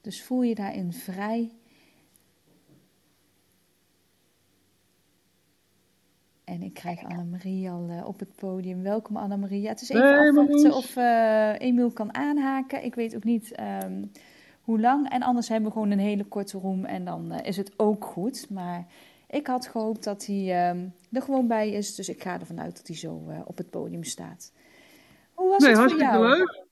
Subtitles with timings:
[0.00, 1.50] Dus voel je daarin vrij.
[6.44, 8.82] En ik krijg Annemarie al uh, op het podium.
[8.82, 9.60] Welkom Annemarie.
[9.60, 12.84] Ja, het is even Hey afwachten of uh, Emiel kan aanhaken.
[12.84, 14.04] Ik weet ook niet ehm,
[14.60, 15.10] hoe lang.
[15.10, 18.04] En anders hebben we gewoon een hele korte room en dan uh, is het ook
[18.04, 18.50] goed.
[18.50, 18.86] Maar
[19.28, 21.94] ik had gehoopt dat hij ehm, er gewoon bij is.
[21.94, 24.52] Dus ik ga ervan uit dat hij zo op het podium staat.
[25.34, 26.38] Hoe was Nee, het voor hartstikke jou?
[26.38, 26.68] leuk.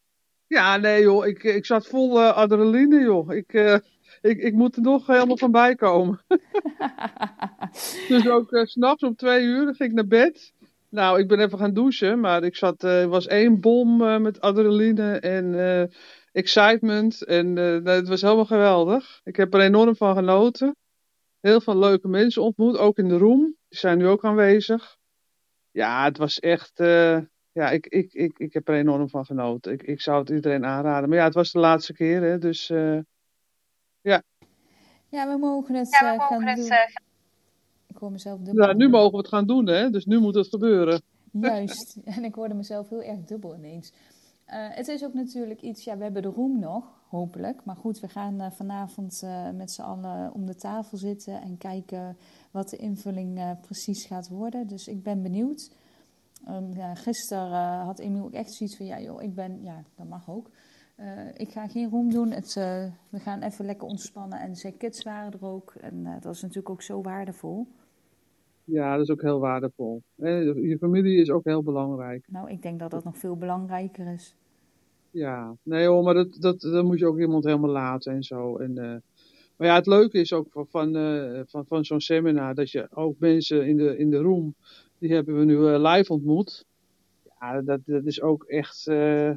[0.49, 3.33] Ja, nee joh, ik, ik zat vol eh, adrenaline joh.
[3.35, 3.77] Ik, eh,
[4.21, 6.21] ik, ik moet er nog helemaal van bij komen.
[8.09, 10.53] Dus ook eh, s s'nachts om twee uur ging ik naar bed.
[10.91, 14.41] Nou, ik ben even gaan douchen, maar ik zat, eh was één bom eh, met
[14.41, 15.97] adrenaline en eh,
[16.33, 17.25] excitement.
[17.25, 19.21] En eh, het was helemaal geweldig.
[19.25, 20.77] Ik heb er enorm van genoten.
[21.41, 23.41] Heel veel leuke mensen ontmoet, ook in de room.
[23.69, 24.97] Die zijn nu ook aanwezig.
[25.71, 26.81] Ja, het was echt.
[27.59, 29.73] Eh, ja, ik, ik, ik, ik heb er enorm van genoten.
[29.73, 31.09] Ik, ik zou het iedereen aanraden.
[31.09, 32.99] Maar ja, het was de laatste keer, hè, dus eh,
[34.01, 34.23] ja.
[35.09, 36.69] Ja, we mogen het Ja, we eh, gaan mogen het doen.
[36.71, 36.95] eh,
[37.87, 38.65] Ik hoor mezelf dubbel.
[38.65, 39.91] Nou, nu mogen we het gaan doen, hè?
[39.91, 41.01] Dus nu moet het gebeuren.
[41.33, 41.97] Juist.
[42.05, 43.93] En ik hoorde mezelf heel erg dubbel ineens.
[44.45, 47.65] Eh, het is ook natuurlijk iets, ja, we hebben de room nog, hopelijk.
[47.65, 51.59] Maar goed, we gaan eh, vanavond eh, met z'n allen om de tafel zitten en
[51.59, 52.17] kijken
[52.51, 54.67] wat de invulling eh, precies gaat worden.
[54.67, 55.71] Dus ik ben benieuwd.
[56.49, 59.85] Um, ja, gisteren uh, had Emiel ook echt zoiets van, ja joh, ik ben, ja,
[59.97, 60.51] dat mag ook.
[61.01, 64.41] Uh, ik ga geen room doen, het, uh, we gaan even lekker ontspannen.
[64.41, 67.67] En zijn kids waren er ook en dat is natuurlijk ook zo waardevol.
[68.65, 70.03] Ja, dat is ook heel waardevol.
[70.17, 72.25] Je familie is ook heel belangrijk.
[72.29, 74.37] Nou, ik denk dat dat nog veel belangrijker is.
[75.11, 78.57] Ja, nee hoor, maar dat, dat, dat moet je ook iemand helemaal laten en zo.
[78.57, 79.03] En,
[79.57, 80.93] maar ja, het leuke is ook van, van,
[81.47, 84.55] van, van zo'n seminar dat je ook mensen in de, in de room,
[84.99, 86.65] die hebben we nu uh, live ontmoet.
[87.41, 88.83] Ja, dat, dat is ook echt,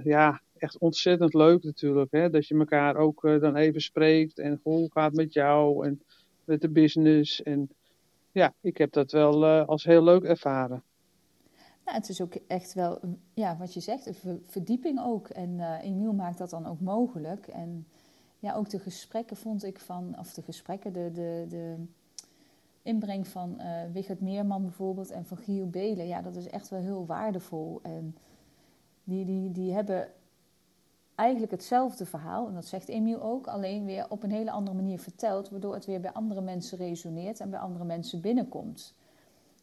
[0.04, 2.12] ja, echt ontzettend leuk natuurlijk.
[2.12, 2.30] Hè?
[2.30, 6.02] Dat je elkaar ook dan even spreekt en hoe gaat het met jou en
[6.44, 7.44] met de business.
[7.44, 7.70] En
[8.32, 10.84] ja, ik heb dat wel als heel leuk ervaren.
[11.86, 13.00] Nou, het is ook echt wel,
[13.34, 15.28] ja, wat je zegt, een verdieping ook.
[15.28, 17.48] En uh, Emiel maakt dat dan ook mogelijk.
[17.48, 17.88] En
[18.40, 21.76] ja, ook de gesprekken vond ik van, of de gesprekken, de, de, de
[22.82, 26.08] inbreng van uh, Wigert Meerman bijvoorbeeld en van Giel Belen.
[26.08, 27.80] Ja, dat is echt wel heel waardevol.
[27.82, 28.16] En
[29.04, 30.08] die, die, die hebben
[31.16, 35.00] eigenlijk hetzelfde verhaal, en dat zegt Emiel ook, alleen weer op een hele andere manier
[35.00, 38.94] verteld, waardoor het weer bij andere mensen resoneert en bij andere mensen binnenkomt.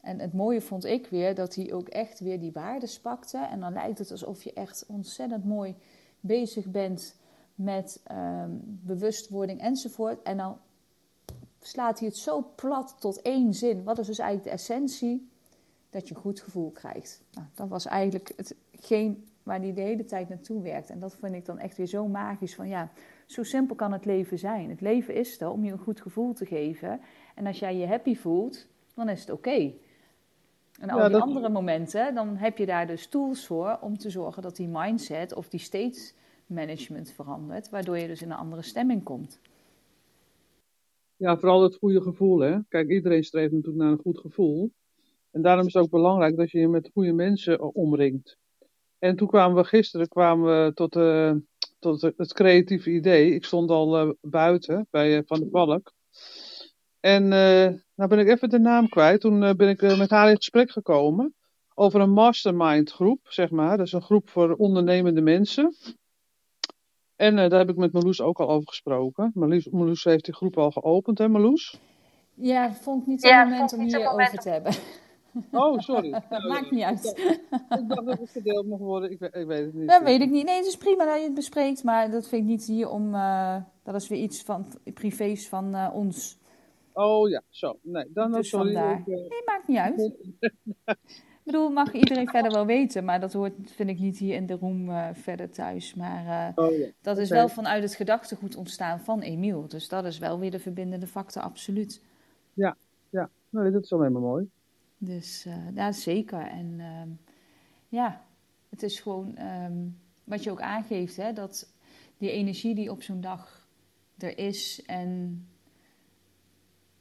[0.01, 3.39] En het mooie vond ik weer dat hij ook echt weer die waardes pakte.
[3.39, 5.75] En dan lijkt het alsof je echt ontzettend mooi
[6.21, 7.17] bezig bent
[7.55, 10.23] met um, bewustwording enzovoort.
[10.23, 10.59] En dan
[11.69, 13.85] slaat hij het zo plat tot één zin.
[13.85, 15.29] Wat is dus eigenlijk de essentie?
[15.91, 17.23] Dat je een goed gevoel krijgt.
[17.33, 20.91] Nou, dat was eigenlijk hetgeen waar hij de hele tijd naartoe werkt.
[20.91, 22.55] En dat vind ik dan echt weer zo magisch.
[22.55, 22.91] Van ja,
[23.27, 24.71] zo simpel kan het leven zijn.
[24.71, 27.01] Het leven is er om je een goed gevoel te geven.
[27.35, 29.49] En als jij je happy voelt, dan is het oké.
[29.49, 29.77] Okay.
[30.81, 33.99] En al Ja, die dat- andere momenten, dan heb je daar dus tools voor om
[33.99, 36.13] te zorgen dat die mindset of die state
[36.47, 39.39] management verandert, waardoor je dus in een andere stemming komt.
[41.19, 42.59] Ja, vooral het goede gevoel, hè.
[42.69, 44.73] Kijk, iedereen streeft natuurlijk naar een goed gevoel.
[45.31, 48.39] En daarom is het ook belangrijk dat je je met goede mensen omringt.
[48.99, 51.35] En toen kwamen we gisteren kwamen we tot, eh,
[51.79, 53.35] tot het creatieve idee.
[53.35, 55.93] Ik stond al eh, buiten bij eh, Van der Valk.
[57.01, 57.29] En
[57.95, 59.21] nou ben ik even de naam kwijt.
[59.21, 61.35] Toen ben ik met haar in gesprek gekomen
[61.75, 63.77] over een mastermind groep, zeg maar.
[63.77, 65.75] Dat is een groep voor ondernemende mensen.
[67.19, 69.31] En eh, daar heb ik met Marloes ook al over gesproken.
[69.35, 71.81] Marloes, Marloes heeft die groep al geopend, hè Marloes?
[72.35, 74.73] Ja, vond ik niet het Ja, moment om hierover moment te hebben.
[75.53, 76.11] Oh, sorry.
[76.31, 77.03] Dat Nou, maakt niet Ik uit.
[77.03, 79.11] dacht, ik dacht dat het gedeeld mocht worden.
[79.11, 79.89] Ik, weet- ik weet het niet.
[79.89, 80.45] Dat weet ik niet.
[80.45, 83.15] Nee, het is prima dat je het bespreekt, maar dat vind ik niet hier om.
[83.15, 86.39] eh, dat is weer iets van privés van eh, ons.
[86.93, 87.79] Oh ja, zo.
[87.83, 88.69] Nee, dan Dus sorry.
[88.77, 90.13] Ik, Nee, maakt niet uit.
[91.49, 94.47] Ik bedoel, mag iedereen verder wel weten, maar dat hoort, vind ik niet hier in
[94.47, 95.95] de room eh, verder thuis.
[95.95, 96.87] Maar eh, oh ja.
[97.01, 99.69] dat is wel vanuit het gedachtegoed ontstaan van Emiel.
[99.69, 102.03] Dus dat is wel weer de verbindende factor, absoluut.
[102.55, 102.77] Ja,
[103.11, 103.31] ja.
[103.51, 104.51] Nee, dat is alleen maar mooi.
[104.99, 106.41] Dus eh, ja, zeker.
[106.41, 107.09] En ehm,
[107.89, 108.25] ja,
[108.69, 109.87] het is gewoon ehm,
[110.25, 111.73] wat je ook aangeeft, hè, dat
[112.19, 113.69] die energie die op zo'n dag
[114.19, 115.43] er is en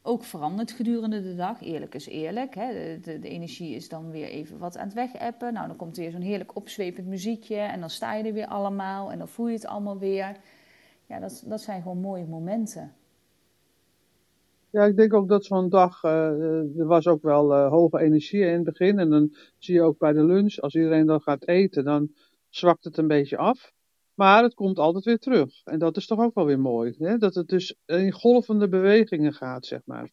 [0.08, 1.62] ook verandert gedurende de dag.
[1.62, 2.56] Eerlijk is eerlijk.
[2.56, 3.00] Hè.
[3.00, 5.54] De, energie is dan weer even wat aan het wegappen.
[5.54, 8.48] Nou, dan komt er weer zo'n heerlijk opzwepend muziekje en dan sta je er weer
[8.48, 10.38] allemaal en dan voel je het allemaal weer.
[11.06, 12.94] Ja, dat, dat zijn gewoon mooie momenten.
[14.70, 18.00] Ja, ik denk ook dat zo'n dag, eh, eh, er was ook wel eh, hoge
[18.00, 19.00] energie in het begin.
[19.00, 22.12] En dan zie je ook bij de lunch, als iedereen dan gaat eten, dan
[22.50, 23.74] zwakt het een beetje af.
[24.18, 25.62] Maar het komt altijd weer terug.
[25.64, 26.96] En dat is toch ook wel weer mooi.
[26.98, 27.18] Hè?
[27.18, 30.10] Dat het dus in golvende bewegingen gaat, zeg maar.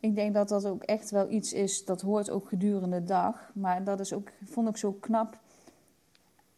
[0.00, 3.50] Ik denk dat dat ook echt wel iets is, dat hoort ook gedurende de dag.
[3.54, 5.38] Maar dat is ook, vond ik zo knap.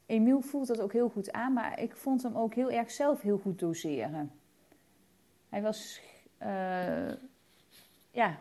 [0.07, 3.21] Emiel voelt dat ook heel goed aan, maar ik vond hem ook heel erg zelf
[3.21, 4.31] heel goed doseren.
[5.49, 6.01] Hij was,
[6.43, 7.13] uh,
[8.11, 8.39] ja,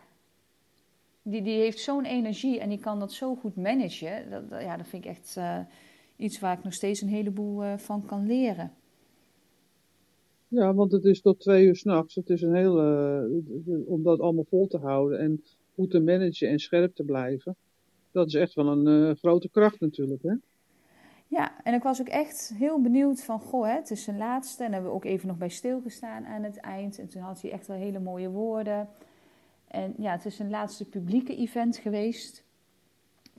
[1.21, 4.29] die, die heeft zo'n energie en die kan dat zo goed managen.
[4.29, 5.59] Dat, ja, dat vind ik echt uh,
[6.15, 8.71] iets waar ik nog steeds een heleboel uh, van kan leren.
[10.47, 12.15] Ja, want het is tot twee uur s'nachts.
[12.15, 12.83] Het is een hele.
[13.67, 15.43] Uh, om dat allemaal vol te houden en
[15.75, 17.55] goed te managen en scherp te blijven.
[18.11, 20.33] Dat is echt wel een grote kracht natuurlijk, hè?
[21.27, 24.63] Ja, en ik was ook echt heel benieuwd van, goh, hè, het is zijn laatste.
[24.63, 26.99] En hebben we ook even nog bij stilgestaan aan het eind.
[26.99, 28.89] En toen had hij echt wel hele mooie woorden.
[29.67, 32.43] En ja, het is een laatste publieke event geweest.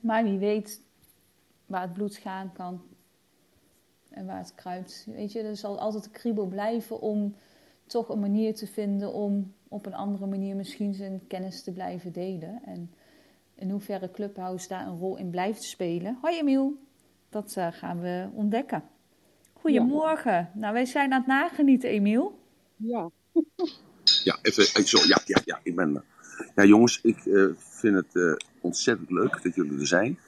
[0.01, 0.81] Maar wie weet
[1.65, 2.81] waar het bloed gaan kan
[4.09, 5.07] en waar het kruipt.
[5.15, 7.35] Weet je, er zal altijd een kriebel blijven om
[7.85, 12.11] toch een manier te vinden om op een andere manier misschien zijn kennis te blijven
[12.11, 12.61] delen.
[12.65, 12.91] En
[13.55, 16.17] in hoeverre Clubhouse daar een rol in blijft spelen.
[16.21, 16.77] Hoi Emiel,
[17.29, 18.83] dat uh, gaan we ontdekken.
[19.53, 20.31] Goedemorgen.
[20.31, 20.51] Ja.
[20.53, 22.39] Nou, wij zijn aan het nagenieten, Emiel.
[22.75, 23.09] Ja.
[24.23, 26.03] ja, even, zo, ja, ja, ja, ik ben er.
[26.55, 30.19] Ja, jongens, ik uh, vind het uh, ontzettend leuk dat jullie er zijn.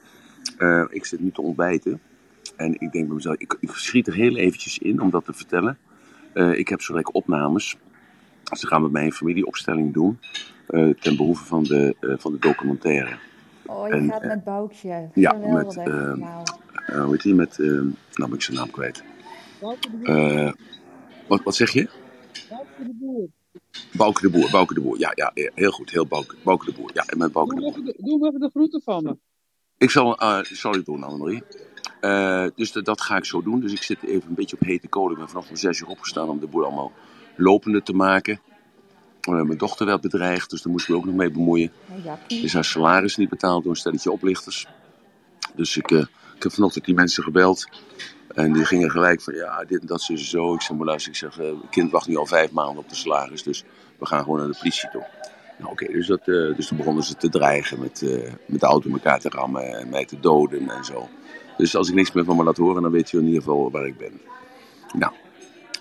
[0.58, 2.00] Uh, ik zit nu te ontbijten.
[2.56, 5.32] En ik denk bij mezelf, ik, ik schiet er heel eventjes in om dat te
[5.32, 5.78] vertellen.
[6.34, 7.76] ik heb zo lekker opnames.
[8.52, 10.18] Ze gaan met mij een familieopstelling doen.
[11.00, 13.16] ten behoeve van de, van de documentaire.
[13.66, 15.08] Oh, je en, gaat met Boukje.
[15.14, 16.46] Ja, met, wow.
[16.86, 17.34] hoe heet die?
[17.34, 19.04] Met, nou ben ik zijn naam kwijt.
[21.26, 21.88] wat, wat zeg je?
[22.48, 23.28] Bouke de Boer.
[23.92, 24.98] Bouke de Boer, Bouke de Boer.
[24.98, 25.90] Ja, ja, heel goed.
[25.90, 26.90] Heel Bouke, Bouke de Boer.
[26.94, 27.94] Ja, en met Bouke doe de Boer.
[28.18, 29.16] Doe even de groeten van me.
[29.78, 31.42] Ik zal, uh, zal je doen, Annemarie.
[32.00, 33.60] Uh, dus dat ga ik zo doen.
[33.60, 35.12] Dus ik zit even een beetje op hete kolen.
[35.12, 36.92] Ik ben vanaf om zes uur opgestaan om de boel allemaal
[37.36, 38.40] lopende te maken.
[39.28, 41.72] Uh, mijn dochter werd bedreigd, dus daar moest ik me ook nog mee bemoeien.
[42.26, 44.66] Is dus haar salaris niet betaald door een stelletje oplichters.
[45.54, 47.68] Dus ik, ik heb vanochtend die mensen gebeld.
[48.34, 50.54] En die gingen gelijk van, ja, dit en dat is zo.
[50.54, 52.94] Ik zeg, maar luister, ik zeg, het kind wacht nu al vijf maanden op de
[52.94, 53.42] salaris.
[53.42, 53.64] Dus
[53.98, 55.06] we gaan gewoon naar de politie toe.
[55.58, 58.66] Nou, oké, dus, dat, uh, dus toen begonnen ze te dreigen met, uh, met de
[58.66, 61.08] auto elkaar te rammen en mij te doden en zo.
[61.56, 63.70] Dus als ik niks meer van me laat horen, dan weet je in ieder geval
[63.70, 64.20] waar ik ben.
[64.92, 65.12] Nou,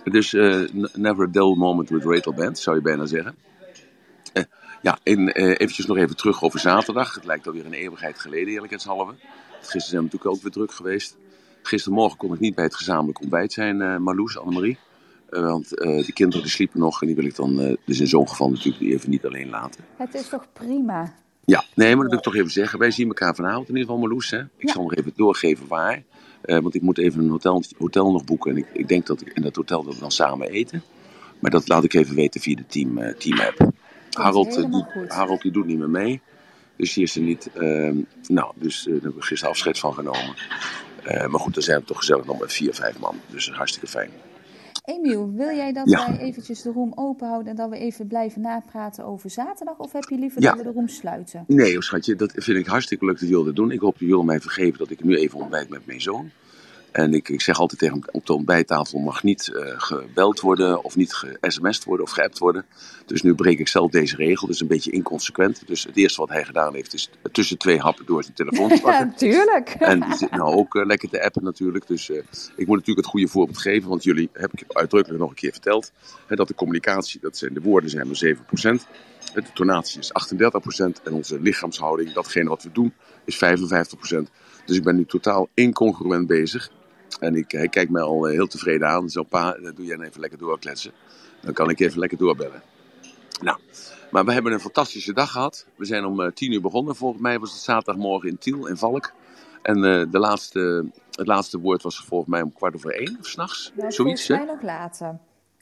[0.04, 3.36] dus uh, never a dull moment with Rachel Band, zou je bijna zeggen.
[4.82, 7.16] ja, en eventjes nog even terug over zaterdag.
[7.16, 9.14] Het lijkt alweer een eeuwigheid geleden, eerlijkheidshalve.
[9.52, 11.18] Gisteren zijn we natuurlijk ook weer druk geweest.
[11.62, 14.78] Gistermorgen kon ik niet bij het gezamenlijk ontbijt zijn, Marloes, Annemarie.
[15.30, 18.00] Uh, want uh, de kinderen die sliepen nog en die wil ik dan uh, dus
[18.00, 19.84] in zo'n geval natuurlijk even niet alleen laten.
[19.98, 21.14] Het is toch prima?
[21.46, 22.80] Ja, nee, maar dat wil ik toch even zeggen.
[22.80, 24.30] Wij zien elkaar vanavond in ieder geval, Marloes.
[24.30, 24.40] Hè?
[24.40, 24.74] Ik ja.
[24.74, 26.04] zal nog even doorgeven waar.
[26.42, 28.52] want ik moet even een hotel, hotel nog boeken.
[28.52, 30.84] En ik, ik, denk dat ik in dat hotel dat we dan samen eten.
[31.40, 33.72] Maar dat laat ik even weten via de team, team app.
[34.12, 36.22] Harold, die, Harold die doet niet meer mee.
[36.76, 37.50] Dus die is er niet.
[37.54, 37.98] Ehm,
[38.28, 40.36] nou, dus daar hebben we gisteren afscheid van genomen.
[41.04, 43.20] maar goed, dan zijn we toch gezellig nog met vier, vijf man.
[43.30, 44.12] Dus hartstikke fijn.
[44.88, 46.08] Emiel, wil jij dat ja.
[46.08, 49.78] wij eventjes de room open houden en dat we even blijven napraten over zaterdag?
[49.78, 50.50] Of heb je liever ja.
[50.50, 51.44] dat we de room sluiten?
[51.48, 53.72] Nee, schatje, dat vind ik hartstikke leuk dat jullie dat doen.
[53.72, 56.32] Ik hoop dat jullie mij vergeven dat ik nu even ontbijt met mijn zoon.
[56.98, 60.84] En ik, ik zeg altijd tegen hem, op de ontbijttafel mag niet uh, gebeld worden
[60.84, 62.66] of niet ge-sms'd worden of geappt worden.
[63.06, 65.68] Dus nu breek ik zelf deze regel, dus een beetje inconsequent.
[65.68, 68.82] Dus het eerste wat hij gedaan heeft is tussen twee happen door zijn telefoon te
[68.82, 69.08] pakken.
[69.08, 69.70] ja, tuurlijk.
[69.80, 71.88] En die zit nou ook uh, lekker te appen natuurlijk.
[71.88, 72.18] Dus uh,
[72.56, 75.52] ik moet natuurlijk het goede voorbeeld geven, want jullie, heb ik uitdrukkelijk nog een keer
[75.52, 75.92] verteld,
[76.28, 78.36] hè, dat de communicatie, dat zijn de woorden zijn maar
[78.82, 78.84] 7%.
[79.34, 80.12] De tonatie is
[81.00, 82.94] 38% en onze lichaamshouding, datgene wat we doen,
[83.26, 83.38] is 55%.
[84.66, 86.72] Dus ik ben nu totaal incongruent bezig.
[87.20, 89.10] En ik, hij kijkt mij al heel tevreden aan.
[89.10, 90.92] Zo, pa, dan doe jij even lekker doorkletsen.
[91.42, 92.62] Dan kan ik even lekker doorbellen.
[93.42, 93.60] Nou,
[94.12, 95.66] maar we hebben een fantastische dag gehad.
[95.76, 96.96] We zijn om uh, tien uur begonnen.
[96.96, 99.14] Volgens mij was het zaterdagmorgen in Tiel, in Valk.
[99.62, 103.28] En uh, de laatste, het laatste woord was volgens mij om kwart over één, of
[103.28, 103.72] s'nachts.
[103.76, 105.18] Nou, Zoiets, mij nog later.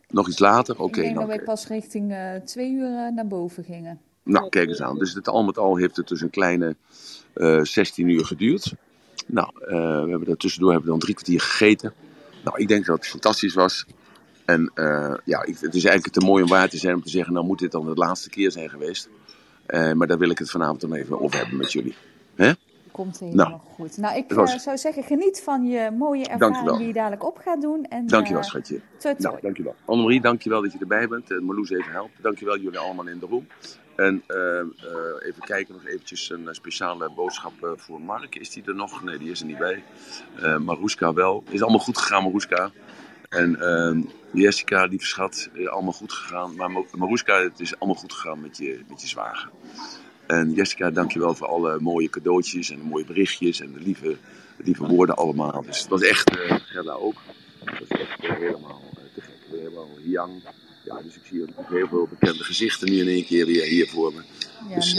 [0.07, 0.73] Nog iets later?
[0.73, 0.83] Oké.
[0.83, 4.01] Okay, ik denk dat wij pas richting uh, twee uur naar boven gingen.
[4.23, 4.97] Nou, kijk eens aan.
[4.97, 6.75] Dus het, al met al heeft het dus een kleine
[7.61, 8.73] 16 uur geduurd.
[9.25, 9.67] Nou, uh,
[10.03, 11.93] we hebben daar tussendoor hebben we dan drie kwartier gegeten.
[12.43, 13.85] Nou, ik denk dat het fantastisch was.
[14.45, 17.33] En uh, ja, het is eigenlijk te mooi om waar te zijn om te zeggen,
[17.33, 19.09] nou moet dit dan de laatste keer zijn geweest.
[19.67, 21.95] Uh, maar daar wil ik het vanavond dan even over hebben met jullie.
[22.35, 22.51] Hè?
[22.95, 23.97] Komt helemaal nou, goed.
[23.97, 24.63] Nou, ik was...
[24.63, 27.85] zou zeggen, geniet van je mooie ervaring die je dadelijk op gaat doen.
[27.85, 28.81] En, dankjewel, schatje.
[28.97, 29.75] Tot, nou, dankjewel.
[29.85, 31.31] Annemarie, dankjewel dat je erbij bent.
[31.31, 32.21] Uh, Marloes even helpen.
[32.21, 33.47] Dankjewel jullie allemaal in de room.
[33.95, 34.65] En eh, eh,
[35.25, 38.35] even kijken, nog eventjes een speciale boodschap voor Mark.
[38.35, 39.03] Is die er nog?
[39.03, 39.83] Nee, die is er niet bij.
[40.39, 41.43] Uh, Maruska wel.
[41.49, 42.71] Is allemaal goed gegaan, Maruska.
[43.29, 44.03] En uh,
[44.43, 46.55] Jessica, lieve schat, allemaal goed gegaan.
[46.55, 49.49] Maar Maruska, het is allemaal goed gegaan met je, met je zwager.
[50.27, 54.15] En Jessica, dankjewel voor alle mooie cadeautjes en de mooie berichtjes en de lieve,
[54.57, 55.63] lieve woorden allemaal.
[55.65, 57.15] Dus het was echt, uh, Gerda ook,
[57.63, 58.81] het was echt helemaal
[59.13, 59.59] te gek.
[59.59, 60.43] Helemaal young.
[60.83, 63.87] Ja, dus ik zie ook heel veel bekende gezichten nu in één keer weer hier
[63.87, 64.21] voor me.
[64.69, 64.93] Ja, dus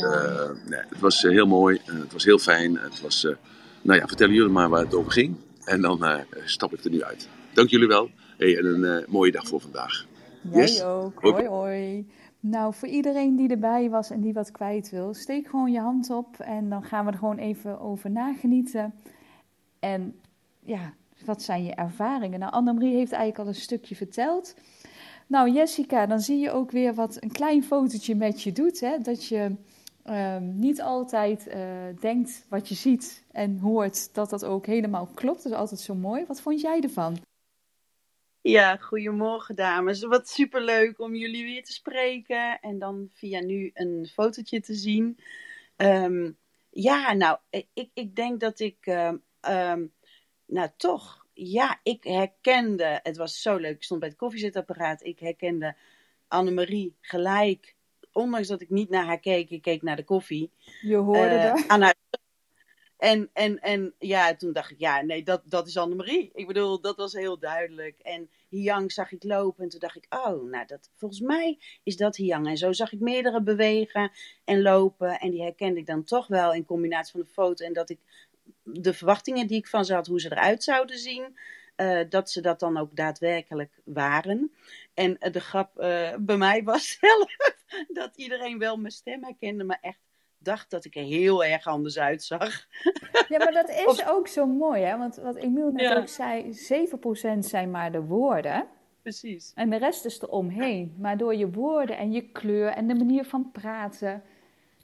[0.65, 2.79] nee, het was heel mooi, het was heel fijn.
[2.79, 3.23] Het was,
[3.83, 5.37] nou ja, vertellen jullie maar waar het over ging.
[5.65, 7.29] En dan stap ik er nu uit.
[7.53, 8.11] Dank jullie wel.
[8.37, 10.07] Hey, en een mooie dag voor vandaag.
[10.53, 10.83] Jij yes?
[10.83, 11.21] ook.
[11.21, 12.07] Hoi, hoi.
[12.41, 16.11] Nou, voor iedereen die erbij was en die wat kwijt wil, steek gewoon je hand
[16.11, 18.95] op en dan gaan we er gewoon even over nagenieten.
[19.79, 20.21] En
[20.61, 22.39] ja, wat zijn je ervaringen?
[22.39, 24.55] Nou, Annemarie heeft eigenlijk al een stukje verteld.
[25.27, 28.81] Nou, Jessica, dan zie je ook weer wat een klein fotootje met je doet.
[28.81, 28.99] Hè?
[28.99, 29.55] Dat je
[30.05, 31.55] um, niet altijd uh,
[32.01, 35.43] denkt wat je ziet en hoort, dat dat ook helemaal klopt.
[35.43, 36.25] Dat is altijd zo mooi.
[36.27, 37.17] Wat vond jij ervan?
[38.47, 40.05] Ja, goedemorgen dames.
[40.05, 45.19] Wat superleuk om jullie weer te spreken en dan via nu een fotootje te zien.
[45.77, 46.37] Um,
[46.71, 48.87] ja, nou, ik, ik denk dat ik,
[49.41, 49.93] um,
[50.47, 55.19] nou toch ja, ik herkende, het was zo leuk, ik stond bij het koffiezetapparaat, ik
[55.19, 55.77] herkende
[56.29, 57.75] Annemarie gelijk,
[58.13, 60.53] ondanks dat ik niet naar haar keek, ik keek naar de koffie.
[60.81, 61.69] Je hoorde uh, dat?
[61.69, 61.95] Aan haar...
[62.97, 66.31] En, en, en ja, toen dacht ik, ja, nee, dat, dat is Annemarie.
[66.35, 67.99] Ik bedoel, dat was heel duidelijk.
[67.99, 71.97] En Hiang zag ik lopen en toen dacht ik, oh, nou, dat, volgens mij is
[71.97, 72.47] dat Hiang.
[72.47, 74.13] En zo zag ik meerdere bewegen
[74.45, 77.73] en lopen en die herkende ik dan toch wel in combinatie van de foto en
[77.73, 77.99] dat ik
[78.63, 81.37] de verwachtingen die ik van ze had, hoe ze eruit zouden zien,
[81.77, 84.53] uh, dat ze dat dan ook daadwerkelijk waren.
[84.95, 87.37] En uh, de grap uh, bij mij was zelf
[87.89, 90.01] dat iedereen wel mijn stem herkende, maar echt
[90.47, 92.67] dacht dat ik er heel erg anders uitzag.
[93.29, 94.09] Ja, maar dat is of...
[94.09, 94.99] ook zo mooi, hè?
[94.99, 95.97] Want wat Emiel net ja.
[95.97, 96.59] ook zei,
[97.35, 98.67] 7% zijn maar de woorden.
[99.03, 99.53] Precies.
[99.55, 100.95] En de rest is er omheen.
[100.99, 104.23] Maar door je woorden en je kleur en de manier van praten,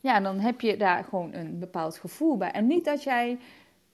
[0.01, 2.51] ja, dan heb je daar gewoon een bepaald gevoel bij.
[2.51, 3.39] En niet dat jij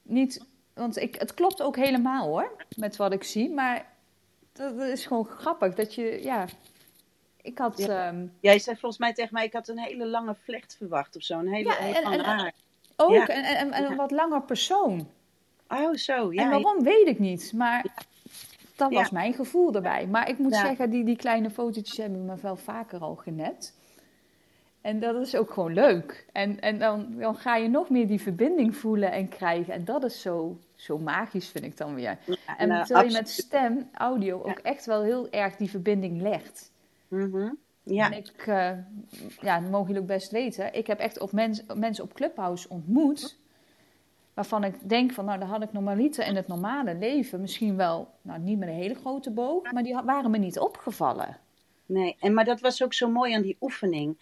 [0.02, 3.86] niet, want ik, het klopt ook helemaal hoor, met wat ik zie, maar
[4.52, 6.46] dat, is gewoon grappig dat je, ja,
[7.42, 7.78] ik had...
[7.78, 8.08] Ja.
[8.08, 8.32] Um...
[8.40, 11.38] Jij zei volgens mij tegen mij, ik had een hele lange vlecht verwacht of zo,
[11.38, 12.52] een hele, ja, en, en, haar.
[12.96, 13.26] Ook, ja.
[13.26, 15.08] en, en, en, een wat langer persoon.
[15.68, 16.42] Oh, zo, ja.
[16.42, 17.84] En waarom weet ik niet, maar
[18.76, 20.06] dat was mijn gevoel erbij.
[20.06, 23.76] Maar ik moet zeggen, die, die kleine fotootjes hebben me wel vaker al genet.
[24.80, 26.26] En dat is ook gewoon leuk.
[26.32, 29.74] En, en dan, dan ga je nog meer die verbinding voelen en krijgen.
[29.74, 32.18] En dat is zo, zo magisch, vind ik dan weer.
[32.58, 36.70] en nou, terwijl je met stem, audio, ook echt wel heel erg die verbinding legt.
[37.08, 37.58] Mm -hmm.
[37.82, 38.12] Ja.
[38.12, 38.70] En ik, uh,
[39.40, 40.74] ja, dat mogen jullie ook best weten.
[40.74, 43.38] Ik heb echt op mens, mensen op Clubhouse ontmoet.
[44.34, 48.08] Waarvan ik denk van, nou, daar had ik normaliter in het normale leven misschien wel,
[48.22, 51.36] nou, niet met een hele grote boog, maar die waren me niet opgevallen.
[51.86, 54.16] Nee, en maar dat was ook zo mooi aan die oefening.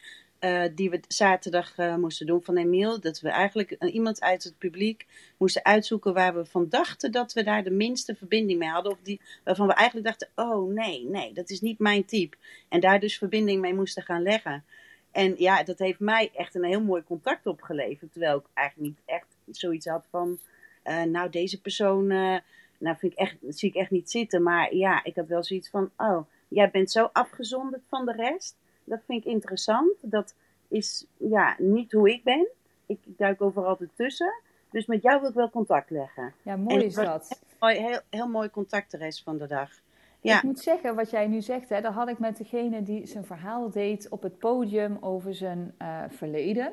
[0.46, 3.00] Uh, die we zaterdag uh, moesten doen van Emiel.
[3.00, 7.32] Dat we eigenlijk uh, iemand uit het publiek moesten uitzoeken waar we van dachten dat
[7.32, 8.92] we daar de minste verbinding mee hadden.
[8.92, 12.36] Of die, waarvan we eigenlijk dachten, oh nee, nee, dat is niet mijn type.
[12.68, 14.64] En daar dus verbinding mee moesten gaan leggen.
[15.10, 18.12] En ja, dat heeft mij echt een heel mooi contact opgeleverd.
[18.12, 20.38] Terwijl ik eigenlijk niet echt zoiets had van,
[21.08, 24.42] nou deze persoon, nou vind ik echt, zie ik echt niet zitten.
[24.42, 28.56] Maar ja, ik had wel zoiets van, oh, jij bent zo afgezonderd van de rest
[28.86, 29.92] dat vind ik interessant.
[30.00, 30.34] Dat
[30.68, 32.48] is ja, niet hoe ik ben.
[32.86, 34.40] Ik, duik overal ertussen.
[34.70, 36.34] Dus met jou wil ik wel contact leggen.
[36.42, 37.40] Ja, mooi is dat.
[37.60, 39.70] Heel, heel, heel mooi contact de rest van de dag.
[40.20, 40.36] Ja.
[40.36, 43.24] Ik moet zeggen, wat jij nu zegt, hè, dat had ik met degene die zijn
[43.24, 46.72] verhaal deed op het podium over zijn uh, verleden.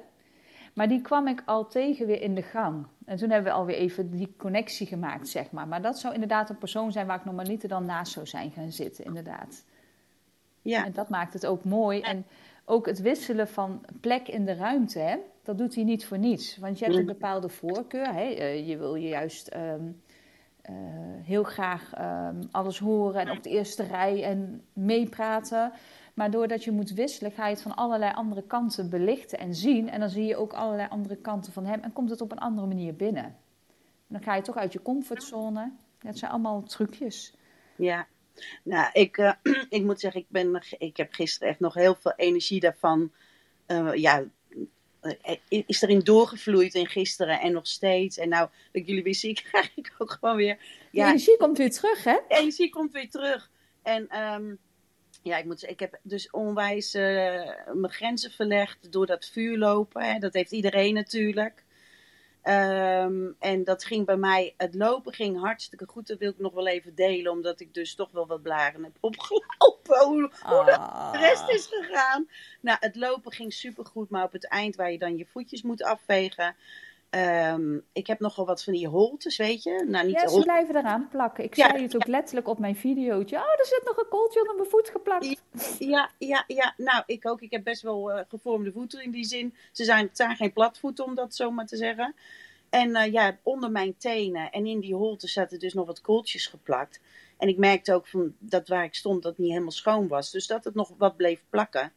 [0.74, 2.86] Maar die kwam ik al tegen weer in de gang.
[3.06, 5.68] En toen hebben we alweer even die connectie gemaakt, zeg maar.
[5.68, 8.72] Maar dat zou inderdaad een persoon zijn waar ik normaliter dan naast zou zijn gaan
[8.72, 9.66] zitten, inderdaad.
[10.64, 10.86] Ja.
[10.86, 12.02] En dat maakt het ook mooi.
[12.02, 12.26] En
[12.66, 16.58] ook het wisselen van plek in de ruimte, hè, dat doet hij niet voor niets.
[16.58, 18.14] Want je hebt een bepaalde voorkeur.
[18.14, 18.24] Hè.
[18.24, 20.02] Eh, je wil je juist um,
[20.70, 20.76] uh,
[21.24, 25.72] heel graag um, alles horen en op de eerste rij en meepraten.
[26.14, 29.90] Maar doordat je moet wisselen, ga je het van allerlei andere kanten belichten en zien.
[29.90, 32.40] En dan zie je ook allerlei andere kanten van hem en komt het op een
[32.40, 33.24] andere manier binnen.
[33.24, 35.72] En dan ga je toch uit je comfortzone.
[36.00, 37.36] Dat zijn allemaal trucjes.
[37.76, 38.08] Ja,
[38.64, 39.32] nou, ik, uh,
[39.70, 43.12] ik moet zeggen, ik, ben, ik heb gisteren echt nog heel veel energie daarvan.
[43.68, 44.24] Uh, ja,
[45.02, 48.18] eh, is erin doorgevloeid in gisteren en nog steeds.
[48.18, 50.58] En nou, dat ik jullie weer zie, krijg ik ook gewoon weer...
[50.92, 52.20] Ja, de energie komt weer terug, hè?
[52.28, 53.50] De energie komt weer terug.
[53.82, 54.60] En um,
[55.22, 57.02] ja, ik, moet, ik heb dus onwijs uh,
[57.74, 60.04] mijn grenzen verlegd door dat vuur lopen.
[60.04, 60.20] Hè.
[60.20, 61.63] Dat heeft iedereen natuurlijk.
[62.46, 66.08] Um, en dat ging bij mij, het lopen ging hartstikke goed.
[66.08, 68.98] Dat wil ik nog wel even delen, omdat ik dus toch wel wat blaren heb
[69.00, 70.00] opgelopen.
[70.06, 70.66] Hoe, hoe
[71.12, 72.28] de rest is gegaan.
[72.62, 75.84] Nou, het lopen ging supergoed, maar op het eind waar je dan je voetjes moet
[75.84, 76.56] afvegen.
[77.16, 79.86] Um, ik heb nogal wat van die holtes, weet je.
[79.88, 81.44] Nou, niet ja, ze blijven eraan plakken.
[81.44, 83.36] Ik ja, zei het ook letterlijk op mijn videootje.
[83.36, 85.42] Oh, er zit nog een kooltje onder mijn voet geplakt.
[85.80, 86.74] Ja, ja, ja.
[86.78, 87.42] Nou, ik ook.
[87.42, 89.56] Ik heb best wel uh, gevormde voeten in die zin.
[89.72, 92.16] Ze zijn, het zijn geen platvoeten, om dat zo maar te zeggen.
[92.70, 96.48] En uh, ja, onder mijn tenen en in die holtes zaten dus nog wat kooltjes
[96.48, 97.00] geplakt.
[97.38, 100.32] En ik merkte ook van dat waar ik stond dat het niet helemaal schoon was.
[100.32, 101.92] Dus dat het nog wat bleef plakken.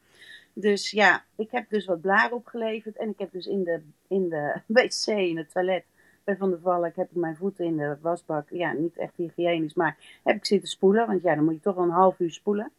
[0.58, 2.96] Dus ja, ik heb dus wat blaar opgeleverd.
[2.96, 5.84] En ik heb dus in de, in de wc, in het toilet
[6.24, 8.50] bij Van der Valk, heb ik mijn voeten in de wasbak.
[8.50, 11.06] Ja, niet echt hygiënisch, maar heb ik zitten spoelen.
[11.06, 12.70] Want ja, dan moet je toch wel een half uur spoelen.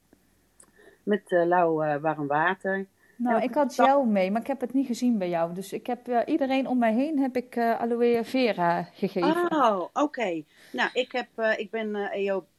[1.04, 2.86] Met uh, lauw uh, warm water.
[3.18, 5.54] Nou, ik had gel mee, maar ik heb het niet gezien bij jou.
[5.54, 9.52] Dus ik heb uh, iedereen om mij heen heb ik uh, aloe vera gegeven.
[9.52, 10.44] Oh, oké.
[10.72, 11.96] Nou, ik, heb, uh, ik ben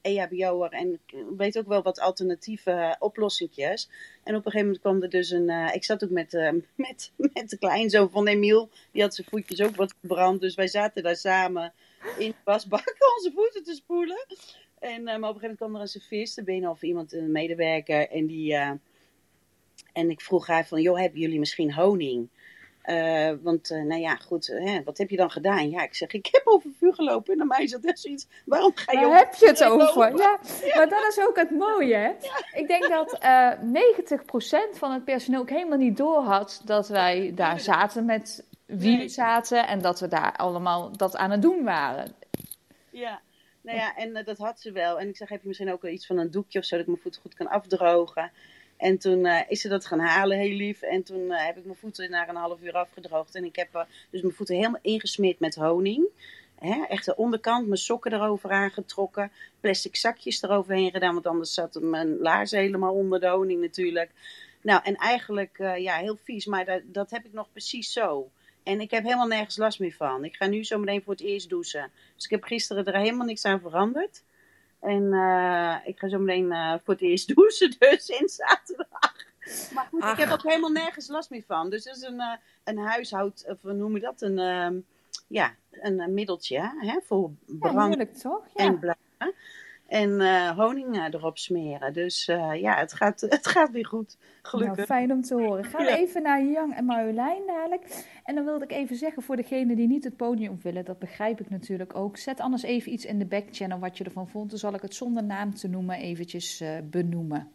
[0.01, 3.91] EHBO'er en ik weet ook wel wat alternatieve oplossingjes.
[4.25, 5.51] En op een gegeven moment kwam er dus een...
[5.75, 6.33] ik zat ook met,
[6.75, 8.71] met, met de kleinzoon van Emiel.
[8.93, 10.41] Die had zijn voetjes ook wat verbrand.
[10.41, 11.73] Dus wij zaten daar samen
[12.19, 14.27] in de wasbak onze voeten te spoelen.
[14.79, 18.09] En, maar op een gegeven moment kwam er een servierster binnen of iemand, een medewerker.
[18.09, 18.57] En die
[19.99, 22.29] en ik vroeg haar van, joh, hebben jullie misschien honing?
[22.85, 25.71] Uh, want, uh, nou ja, goed, hè, wat heb je dan gedaan?
[25.71, 27.33] Ja, ik zeg, ik heb over vuur gelopen.
[27.33, 30.17] En naar mij dat echt zoiets, waarom ga je heb je het over?
[30.17, 30.39] Ja,
[30.77, 32.11] maar dat is ook het mooie, hè?
[32.53, 33.59] Ik denk dat uh, eh,
[34.75, 38.97] 90% van het personeel ook helemaal niet door had dat wij daar zaten met wie
[38.97, 39.09] nee.
[39.09, 39.67] zaten.
[39.67, 42.15] En dat we daar allemaal dat aan het doen waren.
[42.91, 43.21] Ja,
[43.61, 45.01] nou ja, en dat had ze wel.
[45.01, 46.85] En ik zeg, heb je misschien ook wel iets van een doekje of zo, dat
[46.85, 48.33] ik mijn voeten goed kan afdrogen?
[48.79, 50.83] En toen uh, is ze dat gaan halen, heel lief.
[50.83, 53.35] En toen uh, heb ik mijn voeten na een half uur afgedroogd.
[53.35, 56.07] En ik heb uh, dus mijn voeten helemaal ingesmeerd met honing.
[56.59, 59.33] Hè, echt de onderkant, mijn sokken erover aangetrokken.
[59.61, 64.11] Plastic zakjes eroverheen gedaan, want anders zat mijn laars helemaal onder de honing natuurlijk.
[64.63, 68.31] Nou, en eigenlijk, ja, heel vies, maar dat, dat heb ik nog precies zo.
[68.63, 70.25] En ik heb helemaal nergens last meer van.
[70.25, 71.91] Ik ga nu zo meteen voor het eerst douchen.
[72.15, 74.23] Dus ik heb gisteren er helemaal niks aan veranderd.
[74.81, 79.15] En uh, ik ga zo meteen uh, voor het eerst douchen, dus in zaterdag.
[79.75, 80.13] Maar goed, Ach.
[80.13, 81.71] ik heb ook helemaal nergens last meer van.
[81.71, 82.33] Dus het is een, uh,
[82.65, 84.83] een huishoud, of we noemen dat, een, uh,
[85.29, 88.47] ja, een middeltje hè, voor brand ja, toch?
[88.55, 88.65] Ja.
[88.65, 89.35] en blaren.
[89.89, 91.93] En uh, honing erop smeren.
[91.93, 94.17] Dus uh, ja, het gaat, het gaat weer goed.
[94.43, 94.77] Gelukkig.
[94.77, 95.65] Nou, fijn om te horen.
[95.65, 95.97] Gaan we ja.
[95.97, 98.07] even naar Jan en Marjolein dadelijk.
[98.25, 101.41] En dan wilde ik even zeggen voor degenen die niet het podium willen, dat begrijp
[101.41, 102.17] ik natuurlijk ook.
[102.17, 104.51] Zet anders even iets in de backchannel wat je ervan vond.
[104.51, 107.49] Dan zal ik het zonder naam te noemen eventjes uh, benoemen.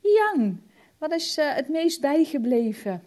[0.00, 0.60] Jan,
[0.98, 3.02] wat is het meest bijgebleven?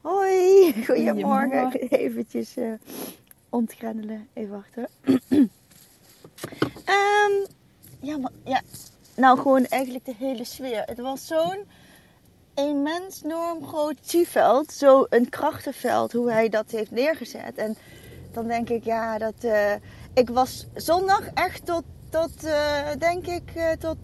[0.00, 1.62] Hoi, goedemorgen.
[1.62, 1.80] goedemorgen.
[1.88, 2.56] Eventjes
[3.48, 4.28] ontgrendelen.
[4.32, 4.88] Even wachten.
[6.86, 7.46] Um,
[8.00, 8.60] ja, maar, ja,
[9.16, 10.82] nou gewoon eigenlijk de hele sfeer.
[10.86, 11.64] Het was zo'n
[12.54, 14.72] immens enorm groot zieveld.
[14.72, 17.54] Zo een krachtenveld, hoe hij dat heeft neergezet.
[17.56, 17.76] En
[18.32, 19.34] dan denk ik, ja, dat...
[19.44, 19.72] Uh,
[20.14, 23.96] ik was zondag echt tot, tot uh, denk ik, uh, tot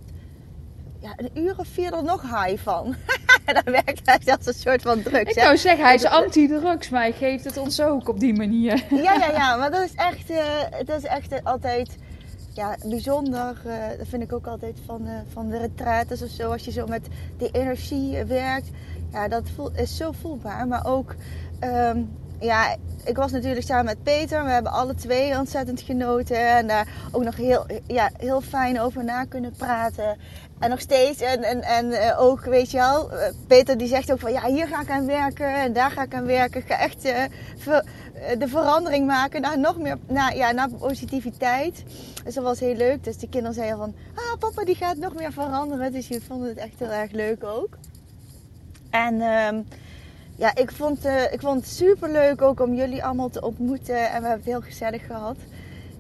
[1.01, 2.95] ja, een uur of vier er nog high van.
[3.63, 5.31] dan werkt hij als een soort van drugs.
[5.31, 8.85] Ik zou zeggen, hij is anti-drugs, maar hij geeft het ons ook op die manier.
[8.91, 10.29] ja, ja, ja, maar dat is echt,
[10.87, 11.97] dat is echt altijd
[12.59, 13.57] ja, bijzonder.
[13.67, 16.53] Uh, dat vind ik ook altijd van, uh, van de retraites of zo.
[16.53, 18.69] Als je zo met die energie werkt.
[19.13, 20.67] Ja, dat voel, is zo voelbaar.
[20.67, 21.15] Maar ook,
[21.65, 24.45] um, ja, ik was natuurlijk samen met Peter.
[24.45, 26.57] We hebben alle twee ontzettend genoten.
[26.57, 30.17] En daar ook nog heel, ja, heel fijn over na kunnen praten.
[30.59, 31.21] En nog steeds.
[31.21, 33.11] En, en, en uh, ook, weet je wel,
[33.47, 35.55] Peter die zegt ook van ja, hier ga ik aan werken.
[35.55, 36.61] En daar ga ik aan werken.
[36.61, 37.25] Ik ga echt eh,
[38.39, 41.85] de verandering maken naar nog meer naar, ja, naar positiviteit.
[42.25, 43.05] Dus dat was heel leuk.
[43.05, 45.93] Dus de kinderen zeiden van, ah papa die gaat nog meer veranderen.
[45.93, 47.79] Dus die vonden het echt heel erg leuk ook.
[48.91, 49.67] En um,
[50.37, 54.11] ja, ik vond, uh, ik vond het super leuk ook om jullie allemaal te ontmoeten.
[54.11, 55.37] En we hebben heel gezellig gehad.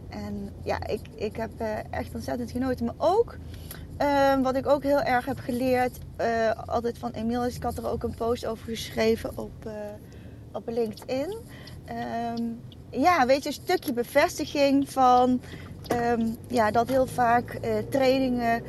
[0.09, 2.85] En ja, ik, ik heb uh, echt ontzettend genoten.
[2.85, 3.37] Maar ook,
[4.03, 5.99] uh, wat ik ook heel erg heb geleerd,
[6.67, 9.71] altijd van Emiel, is ik had er ook een post over geschreven op,
[10.53, 11.37] op LinkedIn.
[12.37, 15.41] Um, ja, weet je, een stukje bevestiging van
[16.13, 18.63] um, ja, dat heel vaak uh, trainingen.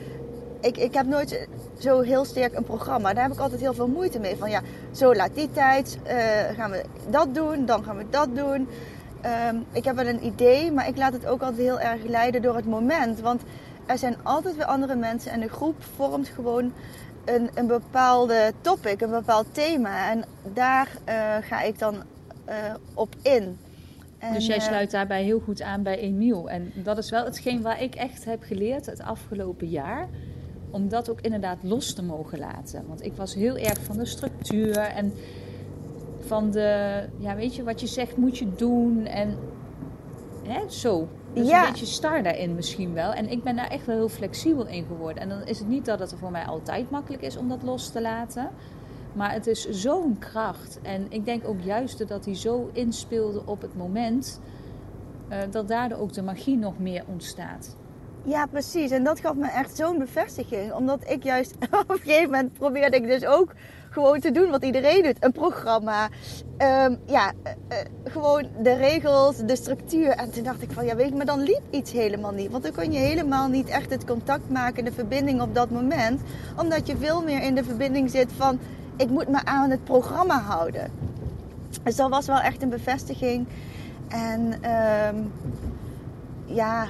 [0.62, 1.48] Ik, ik heb nooit
[1.80, 3.14] zo heel sterk een programma.
[3.14, 4.36] Daar heb ik altijd heel veel moeite mee.
[4.36, 6.12] Van ja, zo laat die tijd uh,
[6.56, 8.68] gaan we dat doen, dan gaan we dat doen.
[9.50, 12.42] Um, ik heb wel een idee, maar ik laat het ook altijd heel erg leiden
[12.42, 13.20] door het moment.
[13.20, 13.42] Want
[13.86, 16.74] er zijn altijd weer andere mensen en de groep vormt gewoon
[17.26, 20.10] een, een bepaalde topic, een bepaald thema.
[20.10, 21.96] En daar uh, ga ik dan
[22.94, 23.58] op in.
[24.18, 26.50] En, dus jij uh, sluit daarbij heel goed aan bij Emiel.
[26.50, 30.08] En dat is wel hetgeen waar ik echt heb geleerd het afgelopen jaar.
[30.72, 32.84] Om dat ook inderdaad los te mogen laten.
[32.88, 35.14] Want ik was heel erg van de structuur en
[36.20, 39.06] van de, ja weet je, wat je zegt moet je doen.
[39.06, 39.38] En
[40.44, 41.08] hè, zo.
[41.34, 41.66] Dus Ja.
[41.66, 43.14] een beetje star daarin misschien wel.
[43.14, 45.24] En ik ben daar echt wel heel flexibel in geworden.
[45.24, 47.90] En dan is het niet dat het voor mij altijd makkelijk is om dat los
[47.92, 48.50] te laten.
[49.14, 50.80] Maar het is zo'n kracht.
[50.82, 54.40] En ik denk ook juist dat hij zo inspeelde op het moment.
[55.28, 57.76] eh, dat daardoor ook de magie nog meer ontstaat.
[58.24, 58.92] Ja, precies.
[58.92, 60.74] En dat gaf me echt zo'n bevestiging.
[60.74, 63.54] Omdat ik juist op een gegeven moment probeerde ik dus ook
[63.90, 65.24] gewoon te doen wat iedereen doet.
[65.24, 66.10] Een programma.
[66.58, 70.10] Ehm, ja, eh, eh, gewoon de regels, de structuur.
[70.10, 72.52] En toen dacht ik van, ja weet je, maar dan liep iets helemaal niet.
[72.52, 76.22] Want dan kon je helemaal niet echt het contact maken, de verbinding op dat moment.
[76.58, 78.60] Omdat je veel meer in de verbinding zit van,
[79.00, 80.92] ik moet me aan het programma houden.
[81.84, 83.48] Dus dat was wel echt een bevestiging.
[84.08, 85.16] En ehm,
[86.46, 86.88] ja,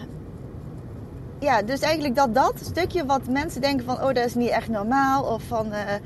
[1.40, 4.70] ja, dus eigenlijk dat dat stukje wat mensen denken van, oh, dat is niet echt
[4.70, 5.24] normaal.
[5.24, 6.02] Of van, eh, eh,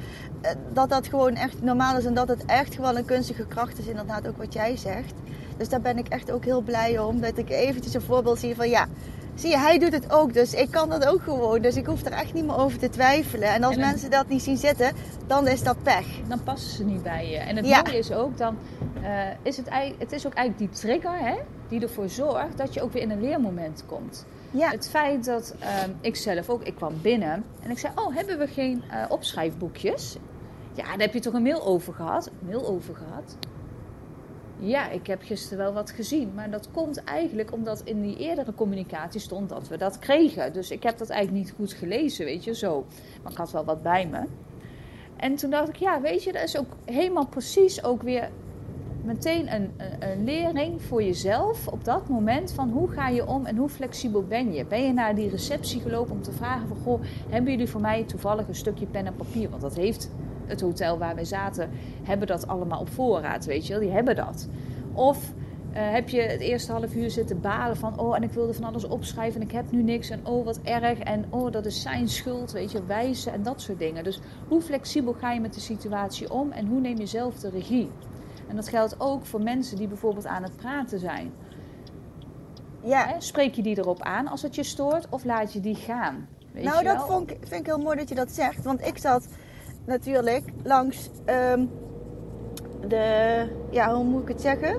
[0.73, 3.85] dat dat gewoon echt normaal is en dat het echt gewoon een kunstige kracht is.
[3.85, 5.13] Inderdaad ook wat jij zegt.
[5.57, 7.21] Dus daar ben ik echt ook heel blij om.
[7.21, 8.87] Dat ik eventjes een voorbeeld zie van, ja,
[9.35, 10.33] zie je, hij doet het ook.
[10.33, 11.61] Dus ik kan dat ook gewoon.
[11.61, 13.47] Dus ik hoef er echt niet meer over te twijfelen.
[13.53, 14.91] En als En dan- mensen dat niet zien zitten,
[15.27, 16.05] dan is dat pech.
[16.27, 17.37] Dan passen ze niet bij je.
[17.37, 17.81] En het Ja.
[17.85, 18.57] mooie is ook, dan
[19.01, 19.09] eh,
[19.41, 21.35] is het, eigenlijk, het is ook eigenlijk die trigger hè,
[21.67, 24.25] die ervoor zorgt dat je ook weer in een leermoment komt.
[24.51, 28.15] Ja, Het feit dat ehm, ik zelf ook, ik kwam binnen en ik zei, oh,
[28.15, 30.15] hebben we geen eh, opschrijfboekjes?
[30.73, 32.27] Ja, daar heb je toch een mail over gehad?
[32.27, 33.35] Een mail over gehad?
[34.59, 36.31] Ja, ik heb gisteren wel wat gezien.
[36.35, 40.53] Maar dat komt eigenlijk omdat in die eerdere communicatie stond dat we dat kregen.
[40.53, 42.85] Dus ik heb dat eigenlijk niet goed gelezen, weet je, zo.
[43.23, 44.23] Maar ik had wel wat bij me.
[45.15, 48.29] En toen dacht ik, ja, weet je, dat is ook helemaal precies ook weer
[49.03, 53.45] meteen een, een, een lering voor jezelf op dat moment van hoe ga je om
[53.45, 54.65] en hoe flexibel ben je.
[54.65, 58.03] Ben je naar die receptie gelopen om te vragen van, goh, hebben jullie voor mij
[58.03, 59.49] toevallig een stukje pen en papier?
[59.49, 60.09] Want dat heeft
[60.45, 61.69] het hotel waar we zaten,
[62.03, 64.47] hebben dat allemaal op voorraad, weet je wel, die hebben dat.
[64.93, 65.33] Of
[65.73, 68.63] eh, heb je het eerste half uur zitten balen van, oh, en ik wilde van
[68.63, 71.81] alles opschrijven en ik heb nu niks en oh, wat erg en oh, dat is
[71.81, 74.03] zijn schuld, weet je, wijzen en dat soort dingen.
[74.03, 77.49] Dus hoe flexibel ga je met de situatie om en hoe neem je zelf de
[77.49, 77.89] regie?
[78.47, 81.31] En dat geldt ook voor mensen die bijvoorbeeld aan het praten zijn.
[82.81, 83.07] ja.
[83.07, 83.21] Hè?
[83.21, 86.27] Spreek je die erop aan als het je stoort of laat je die gaan?
[86.51, 88.63] Weet nou, je dat vond ik, vind ik heel mooi dat je dat zegt.
[88.63, 89.27] Want ik zat
[89.85, 91.65] natuurlijk langs ehm,
[92.87, 94.77] de, ja, hoe moet ik het zeggen?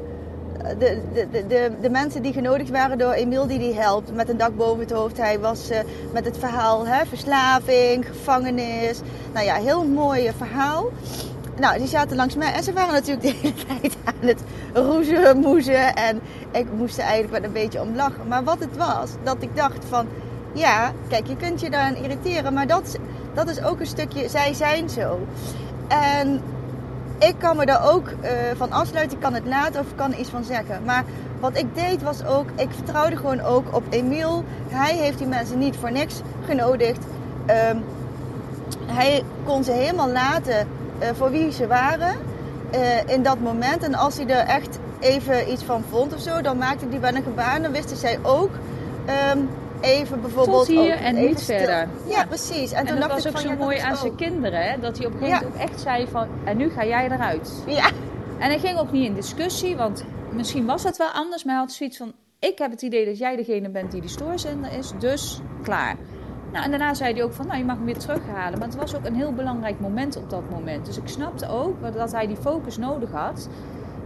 [0.78, 4.28] De, de, de, de, de mensen die genodigd waren door Emiel die die helpt met
[4.28, 5.16] een dak boven het hoofd.
[5.16, 5.78] Hij was eh,
[6.12, 9.00] met het verhaal hè, verslaving, gevangenis.
[9.32, 10.90] Nou ja, heel mooi eh, verhaal.
[11.58, 15.38] Nou, die zaten langs mij en ze waren natuurlijk de hele tijd aan het roezen,
[15.38, 15.94] moezen.
[15.94, 16.20] En
[16.52, 18.28] ik moest er eigenlijk wel een beetje om lachen.
[18.28, 20.06] Maar wat het was, dat ik dacht van...
[20.52, 22.98] Ja, kijk, je kunt je daaraan irriteren, maar dat,
[23.34, 24.28] dat is ook een stukje...
[24.28, 25.26] Zij zijn zo.
[25.88, 26.40] En
[27.18, 29.16] ik kan me daar ook eh, van afsluiten.
[29.16, 30.84] Ik kan het laten of kan iets van zeggen.
[30.84, 31.04] Maar
[31.40, 32.46] wat ik deed was ook...
[32.54, 34.44] Ik vertrouwde gewoon ook op Emiel.
[34.68, 37.04] Hij heeft die mensen niet voor niks genodigd.
[37.46, 37.76] Ehm,
[38.86, 40.68] hij kon ze helemaal laten
[40.98, 42.16] eh, voor wie ze waren
[42.70, 43.82] eh, in dat moment.
[43.82, 47.14] En als hij er echt even iets van vond of zo, dan maakte die wel
[47.14, 47.62] een gebaar.
[47.62, 48.50] Dan wisten zij ook
[49.04, 49.38] ehm,
[49.84, 50.66] even bijvoorbeeld...
[50.66, 51.56] Tot hier en niet stil.
[51.56, 51.88] verder.
[52.06, 52.72] Ja, precies.
[52.72, 54.70] En, En, toen dat was ook zo ja, mooi dat aan zijn kinderen.
[54.70, 54.80] Hè?
[54.80, 56.28] Dat hij op een gegeven moment ook echt zei van...
[56.44, 57.62] En nu ga jij eruit.
[57.66, 57.86] Ja,
[58.38, 59.76] En hij ging ook niet in discussie.
[59.76, 61.44] Want misschien was het wel anders.
[61.44, 62.12] Maar hij had zoiets van...
[62.38, 64.92] Ik heb het idee dat jij degene bent die die stoorzender is.
[64.98, 65.96] Dus klaar.
[66.52, 67.46] Nou, en daarna zei hij ook van...
[67.46, 68.58] Nou, je mag hem weer terughalen.
[68.58, 70.86] Maar het was ook een heel belangrijk moment op dat moment.
[70.86, 73.48] Dus ik snapte ook dat hij die focus nodig had.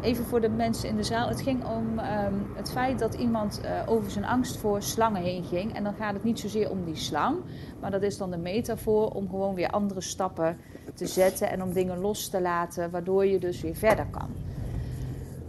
[0.01, 1.29] Even voor de mensen in de zaal.
[1.29, 5.45] Het ging om ehm, het feit dat iemand eh, over zijn angst voor slangen heen
[5.45, 5.75] ging.
[5.75, 7.37] En dan gaat het niet zozeer om die slang.
[7.81, 10.57] Maar dat is dan de metafoor om gewoon weer andere stappen
[10.95, 11.51] te zetten.
[11.51, 12.91] En om dingen los te laten.
[12.91, 14.29] Waardoor je dus weer verder kan.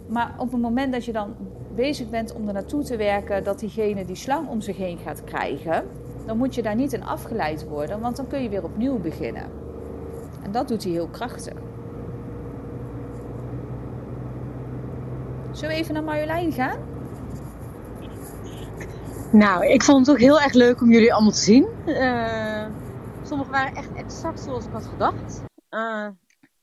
[0.07, 1.35] Maar op het moment dat je dan
[1.75, 3.43] bezig bent om er naartoe te werken.
[3.43, 5.83] Dat diegene die slang om zich heen gaat krijgen.
[6.25, 7.99] Dan moet je daar niet in afgeleid worden.
[7.99, 9.45] Want dan kun je weer opnieuw beginnen.
[10.43, 11.68] En dat doet hij heel krachtig.
[15.59, 16.79] Zullen we even naar Marjolein gaan?
[19.31, 21.67] Nou, ik vond het ook heel erg leuk om jullie allemaal te zien.
[21.85, 22.67] Uh,
[23.23, 25.43] sommige waren echt exact zoals ik had gedacht.
[25.69, 26.07] Uh,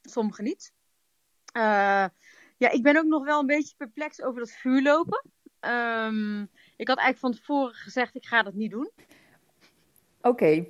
[0.02, 0.72] sommige niet.
[1.56, 1.62] Uh,
[2.56, 5.24] ja, ik ben ook nog wel een beetje perplex over dat vuurlopen.
[5.60, 6.42] Um,
[6.76, 8.90] ik had eigenlijk van tevoren gezegd, ik ga dat niet doen.
[10.20, 10.66] Oké.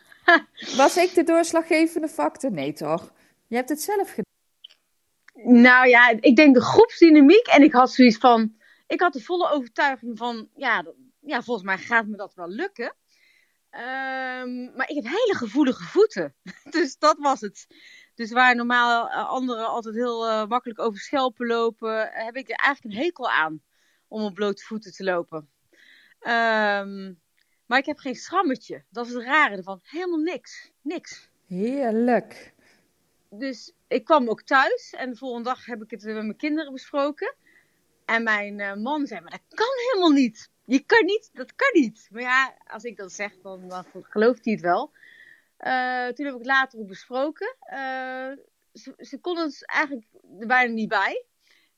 [0.76, 2.52] Was ik de doorslaggevende factor?
[2.52, 3.12] Nee, toch?
[3.46, 4.28] Je hebt het zelf gedaan.
[5.44, 7.46] Nou ja, ik denk de groepsdynamiek.
[7.46, 8.54] En ik had zoiets van.
[8.86, 10.48] Ik had de volle overtuiging van.
[10.54, 10.84] Ja,
[11.20, 12.94] ja volgens mij gaat me dat wel lukken.
[13.70, 16.34] Ehm, maar ik heb hele gevoelige voeten.
[16.70, 17.66] Dus dat was het.
[18.14, 22.56] Dus waar normaal eh, anderen altijd heel eh, makkelijk over schelpen lopen, heb ik er
[22.56, 23.62] eigenlijk een hekel aan
[24.08, 25.50] om op blote voeten te lopen.
[26.20, 27.12] Ehm,
[27.66, 28.84] maar ik heb geen schrammetje.
[28.90, 29.80] Dat is het rare ervan.
[29.82, 30.70] Helemaal niks.
[30.82, 31.30] Niks.
[31.46, 32.54] Heerlijk.
[33.28, 36.72] Dus ik kwam ook thuis en de volgende dag heb ik het met mijn kinderen
[36.72, 37.34] besproken.
[38.04, 40.50] En mijn eh, man zei, maar dat kan helemaal niet.
[40.64, 42.08] Je kan niet, dat kan niet.
[42.10, 44.92] Maar ja, als ik dat zeg, dan, dan gelooft hij het wel.
[45.56, 47.56] Eh, toen heb ik het later ook besproken.
[47.60, 48.30] Eh,
[48.72, 50.06] ze, ze kon het eigenlijk
[50.40, 51.24] er bijna niet bij.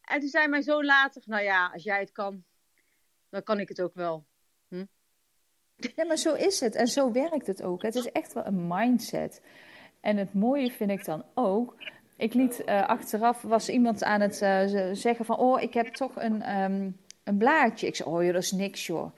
[0.03, 2.45] En toen zei mijn zoon later, nou ja, als jij het kan,
[3.29, 4.27] dan kan ik het ook wel.
[5.77, 7.83] Ja, maar zo is het en zo werkt het ook.
[7.83, 9.43] Het is echt wel een mindset.
[10.01, 11.75] En het mooie vind ik dan ook.
[12.23, 14.61] Ik liet eh, achteraf, was iemand aan het eh,
[14.93, 16.91] zeggen van, oh, ik heb toch een, ehm,
[17.25, 17.87] een blaadje.
[17.87, 19.17] Ik zei, oh joh, dat is niks joh.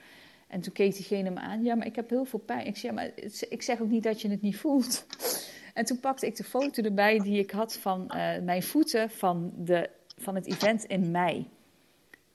[0.48, 2.66] En toen keek diegene me aan, ja, maar ik heb heel veel pijn.
[2.66, 5.06] Ik zei, ja, maar het- ik zeg ook niet dat je het niet voelt.
[5.74, 9.52] En toen pakte ik de foto erbij die ik had van eh, mijn voeten van,
[9.56, 11.48] de, van het event in mei.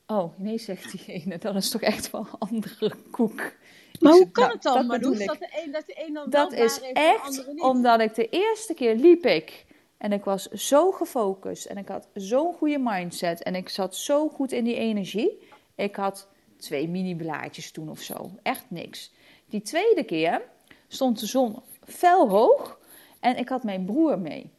[0.08, 3.53] Oh, nee, zegt diegene, dat is toch echt wel een andere koek.
[3.99, 6.29] Maar hoe zeg, kan het dan, dat Marloes, dat de een, dat de een dan
[6.29, 9.65] Dat is echt omdat ik de eerste keer liep ik.
[9.99, 11.65] En ik was zo gefocust.
[11.65, 13.43] En ik had zo'n goede mindset.
[13.43, 15.47] En ik zat zo goed in die energie.
[15.75, 18.31] Ik had twee mini blaadjes toen of zo.
[18.43, 19.13] Echt niks.
[19.45, 20.41] Die tweede keer
[20.88, 22.79] stond de zon fel hoog.
[23.19, 24.51] En ik had mijn broer mee.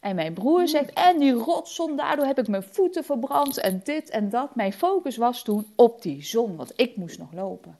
[0.00, 4.10] En mijn broer zegt, en die rotzon, daardoor heb ik mijn voeten verbrand en dit
[4.10, 4.54] en dat.
[4.54, 7.78] Mijn focus was toen op die zon, want ik moest nog lopen.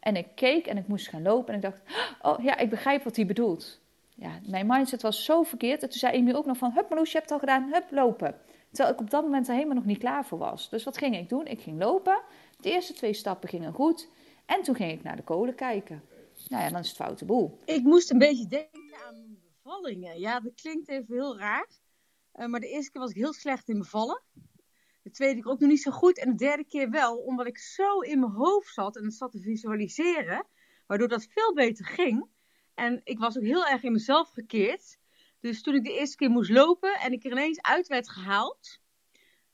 [0.00, 1.80] En ik keek en ik moest gaan lopen en ik dacht,
[2.22, 3.80] oh ja, ik begrijp wat hij bedoelt.
[4.18, 5.82] Ja, mijn mindset was zo verkeerd.
[5.82, 7.90] En toen zei Amy ook nog van, hup Marloes, je hebt het al gedaan, hup,
[7.90, 8.40] lopen.
[8.70, 10.70] Terwijl ik op dat moment er helemaal nog niet klaar voor was.
[10.70, 11.46] Dus wat ging ik doen?
[11.46, 12.22] Ik ging lopen.
[12.60, 14.08] De eerste twee stappen gingen goed.
[14.46, 16.02] En toen ging ik naar de kolen kijken.
[16.48, 17.58] Nou ja, dan is het foute boel.
[17.64, 20.20] Ik moest een beetje denken aan bevallingen.
[20.20, 21.68] Ja, dat klinkt even heel raar.
[22.32, 24.22] Eh, maar de eerste keer was ik heel slecht in bevallen.
[25.02, 26.18] De tweede keer ook nog niet zo goed.
[26.18, 29.32] En de derde keer wel, omdat ik zo in mijn hoofd zat en het zat
[29.32, 30.46] te visualiseren.
[30.86, 32.26] Waardoor dat veel beter ging.
[32.76, 34.98] En ik was ook heel erg in mezelf gekeerd.
[35.40, 38.80] Dus toen ik de eerste keer moest lopen en ik er ineens uit werd gehaald.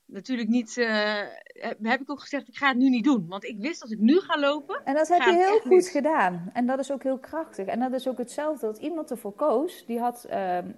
[0.05, 1.21] Natuurlijk niet, eh,
[1.83, 3.27] heb ik ook gezegd, ik ga het nu niet doen.
[3.29, 5.91] Want ik wist als ik nu ga lopen, En dat heb je heel goed mis.
[5.91, 6.51] gedaan.
[6.53, 7.67] En dat is ook heel krachtig.
[7.67, 9.87] En dat is ook hetzelfde dat iemand ervoor koos.
[9.87, 10.71] Die had ehm,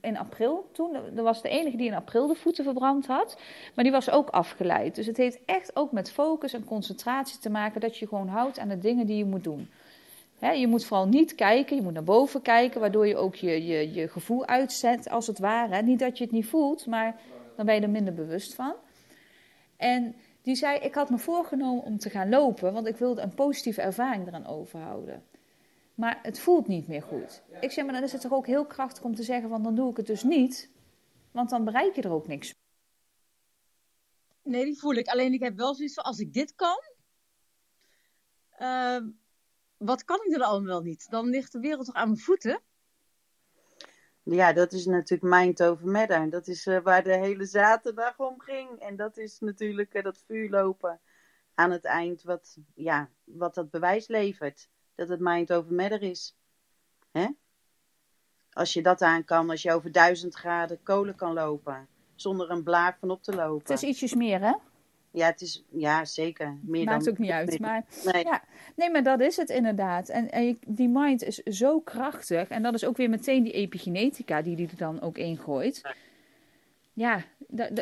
[0.00, 3.40] in april toen, er was de enige die in april de voeten verbrand had.
[3.74, 4.94] Maar die was ook afgeleid.
[4.94, 7.80] Dus het heeft echt ook met focus en concentratie te maken.
[7.80, 9.70] Dat je gewoon houdt aan de dingen die je moet doen.
[10.40, 13.92] Je moet vooral niet kijken, je moet naar boven kijken, waardoor je ook je, je,
[13.92, 15.82] je gevoel uitzet, als het ware.
[15.82, 17.20] Niet dat je het niet voelt, maar
[17.56, 18.74] dan ben je er minder bewust van.
[19.76, 23.34] En die zei, ik had me voorgenomen om te gaan lopen, want ik wilde een
[23.34, 25.22] positieve ervaring eraan overhouden.
[25.94, 27.42] Maar het voelt niet meer goed.
[27.60, 29.74] Ik zeg, maar dan is het toch ook heel krachtig om te zeggen, van dan
[29.74, 30.70] doe ik het dus niet,
[31.30, 32.54] want dan bereik je er ook niks
[34.42, 35.06] Nee, die voel ik.
[35.06, 36.82] Alleen ik heb wel zoiets van, als ik dit kan,
[38.50, 39.00] eh,
[39.80, 41.10] wat kan ik er dan wel niet?
[41.10, 42.60] Dan ligt de wereld toch aan mijn voeten?
[44.22, 46.30] Ja, dat is natuurlijk Mind Over Matter.
[46.30, 48.78] Dat is eh, waar de hele zaterdag om ging.
[48.78, 51.00] En dat is natuurlijk eh, dat vuurlopen
[51.54, 54.68] aan het eind, wat, ja, wat dat bewijs levert.
[54.94, 56.36] Dat het Mind Over Matter is.
[57.10, 57.28] Hè?
[58.52, 61.88] Als je dat aan kan, als je over duizend graden kolen kan lopen.
[62.14, 63.74] Zonder een blaar van op te lopen.
[63.74, 64.52] Het is ietsjes meer, hè?
[65.12, 66.58] Ja, het is, ja, zeker.
[66.62, 67.58] Meer Maakt dan, ook niet uit.
[67.58, 68.24] Maar Nee.
[68.24, 68.42] Ja,
[68.76, 70.08] nee, maar dat is het inderdaad.
[70.08, 72.48] En, en je- die mind is zo krachtig.
[72.48, 75.82] En dat is ook weer meteen die epigenetica die die er dan ook ingooit.
[76.92, 77.24] Ja,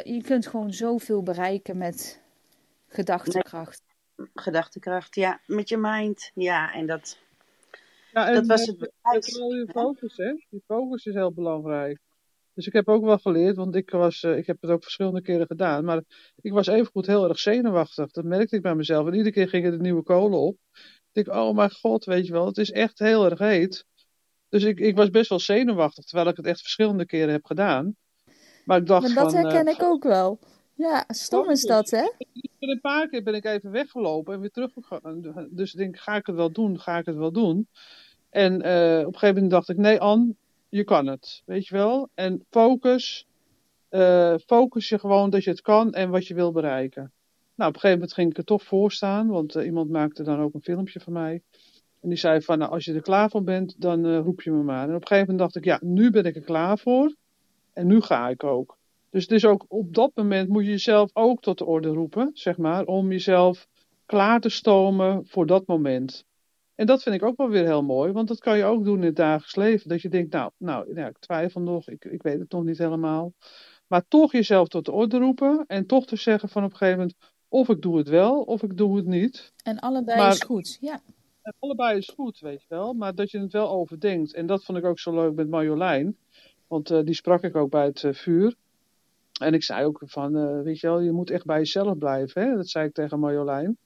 [0.05, 2.21] je kunt gewoon zoveel bereiken met
[2.89, 3.83] gedachtekracht.
[4.35, 5.41] Gedachtekracht, ja.
[5.47, 6.31] Met je mind.
[6.35, 7.19] Ja, en dat,
[8.13, 9.27] Ja, en dat was eh, het bewijs.
[9.27, 10.25] je focus, hè.
[10.49, 11.99] Je focus is heel belangrijk.
[12.59, 15.23] Dus ik heb ook wel geleerd, want ik, was, eh, ik heb het ook verschillende
[15.23, 15.85] keren gedaan.
[15.85, 16.03] Maar
[16.41, 18.11] ik was evengoed heel erg zenuwachtig.
[18.11, 19.07] Dat merkte ik bij mezelf.
[19.07, 20.57] En iedere keer gingen de nieuwe kolen op.
[21.13, 23.85] Ik denk, oh mijn god, weet je wel, het is echt heel erg heet.
[24.49, 27.97] Dus ik, ik was best wel zenuwachtig, terwijl ik het echt verschillende keren heb gedaan.
[28.65, 30.39] Maar ik dacht Maar dat van, herken eh, ik ook wel.
[30.75, 32.11] Ja, stom is dat, hè?
[32.59, 35.49] een paar keer ben ik even weggelopen en weer teruggegaan.
[35.51, 36.81] Dus ik denk, ga ik het wel doen?
[36.81, 37.69] Ga ik het wel doen?
[38.31, 40.37] En eh, op een gegeven moment dacht ik, nee Ann,
[40.69, 41.43] je kan het.
[41.47, 42.09] Weet je wel?
[42.15, 43.27] En focus.
[43.89, 47.13] eh, focus je gewoon dat je het kan en wat je wil bereiken.
[47.55, 50.23] Nou, op een gegeven moment ging ik er toch voor staan, want eh, iemand maakte
[50.23, 51.43] dan ook een filmpje van mij.
[52.01, 54.51] En die zei van, nou, als je er klaar voor bent, dan uh, roep je
[54.51, 54.89] me maar.
[54.89, 57.15] En op een gegeven moment dacht ik, ja, nu ben ik er klaar voor.
[57.73, 58.79] En nu ga ik ook.
[59.11, 62.31] Dus het is ook op dat moment moet je jezelf ook tot de orde roepen,
[62.35, 63.69] zeg maar, om jezelf
[64.07, 66.27] klaar te stomen voor dat moment.
[66.79, 68.99] En dat vind ik ook wel weer heel mooi, want dat kan je ook doen
[68.99, 69.89] in het dagelijks leven.
[69.89, 72.79] Dat je denkt, nou, nou ja, ik twijfel nog, ik, ik weet het nog niet
[72.79, 73.33] helemaal.
[73.87, 76.99] Maar toch jezelf tot de orde roepen en toch te zeggen van op een gegeven
[76.99, 77.17] moment,
[77.49, 79.53] of ik doe het wel, of ik doe het niet.
[79.63, 81.01] En allebei is goed, ja.
[81.43, 82.93] En allebei is goed, weet je wel.
[82.93, 84.35] Maar dat je het wel overdenkt.
[84.35, 86.17] En dat vond ik ook zo leuk met Marjolein.
[86.67, 88.55] Want uh, die sprak ik ook bij het uh, vuur.
[89.41, 92.43] En ik zei ook van, uh, weet je wel, je moet echt bij jezelf blijven.
[92.43, 92.55] Hè?
[92.55, 93.79] Dat zei ik tegen Marjolein.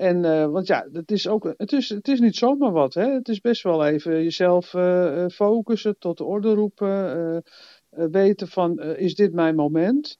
[0.00, 2.94] En, uh, want ja, het is, ook, het, is, het is niet zomaar wat.
[2.94, 3.12] Hè?
[3.12, 7.44] Het is best wel even jezelf uh, focussen, tot de orde roepen.
[7.90, 10.18] weten van, is dit mijn moment?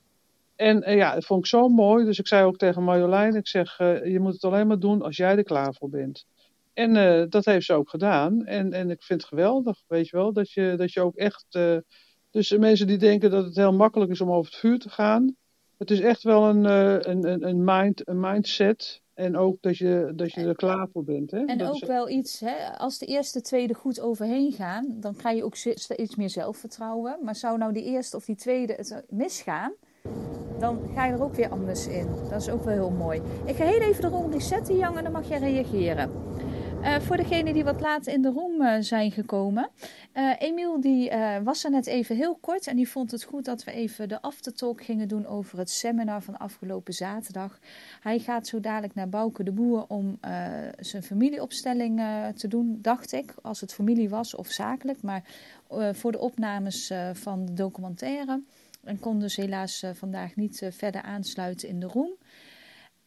[0.56, 2.04] En ja, dat vond ik zo mooi.
[2.04, 5.16] Dus ik zei ook tegen Marjolein, ik zeg, je moet het alleen maar doen als
[5.16, 6.26] jij er klaar voor bent.
[6.74, 6.92] En
[7.28, 8.44] dat heeft ze ook gedaan.
[8.44, 11.58] En, en ik vind het geweldig, weet je wel, dat je, dat je ook echt
[12.30, 15.36] dus mensen die denken dat het heel makkelijk is om over het vuur te gaan.
[15.78, 16.64] Het is echt wel een,
[17.10, 19.02] een, een, mind, een mindset.
[19.20, 21.30] En ook dat je, dat je er klaar voor bent.
[21.30, 21.44] Hè?
[21.44, 21.88] En dat ook is...
[21.88, 25.56] wel iets, hè, als de eerste twee er goed overheen gaan, dan krijg je ook
[25.96, 27.18] iets meer zelfvertrouwen.
[27.22, 29.72] Maar zou nou die eerste of die tweede het misgaan,
[30.59, 32.06] dan ga je er ook weer anders in.
[32.30, 33.20] Dat is ook wel heel mooi.
[33.44, 36.11] Ik ga heel even de rol resetten, Jan, en dan mag jij reageren.
[36.80, 39.68] Uh, voor degenen die wat later in de room uh, zijn gekomen.
[40.14, 41.10] Uh, Emiel die
[41.44, 44.22] was er net even heel kort en die vond het goed dat we even de
[44.22, 47.58] aftertalk gingen doen over het seminar van afgelopen zaterdag.
[48.00, 50.18] Hij gaat zo dadelijk naar Bouke de Boer om
[50.78, 52.02] zijn familieopstelling
[52.36, 53.34] te doen, dacht ik.
[53.42, 55.22] Als het familie was of zakelijk, maar
[55.92, 58.42] voor de opnames van de documentaire.
[58.84, 62.12] En kon dus helaas vandaag niet verder aansluiten in de room.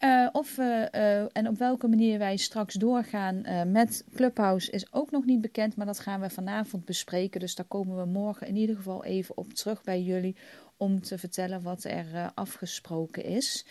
[0.04, 4.94] Uh, of we, uh, en op welke manier wij straks doorgaan uh, met Clubhouse is
[4.94, 7.40] ook nog niet bekend, maar dat gaan we vanavond bespreken.
[7.40, 10.36] Dus daar komen we morgen in ieder geval even op terug bij jullie
[10.78, 13.66] om te vertellen wat er afgesproken is.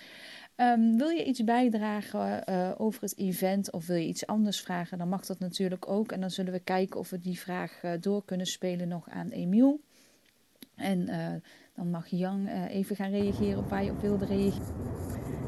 [0.57, 5.09] Um, wil je iets bijdragen over het event of wil je iets anders vragen, dan
[5.09, 6.13] mag dat natuurlijk ook.
[6.13, 9.81] En dan zullen we kijken of we die vraag door kunnen spelen nog aan Emiel.
[10.75, 11.09] En
[11.83, 14.67] dan mag Jan even gaan reageren op waar je op wilde reageren.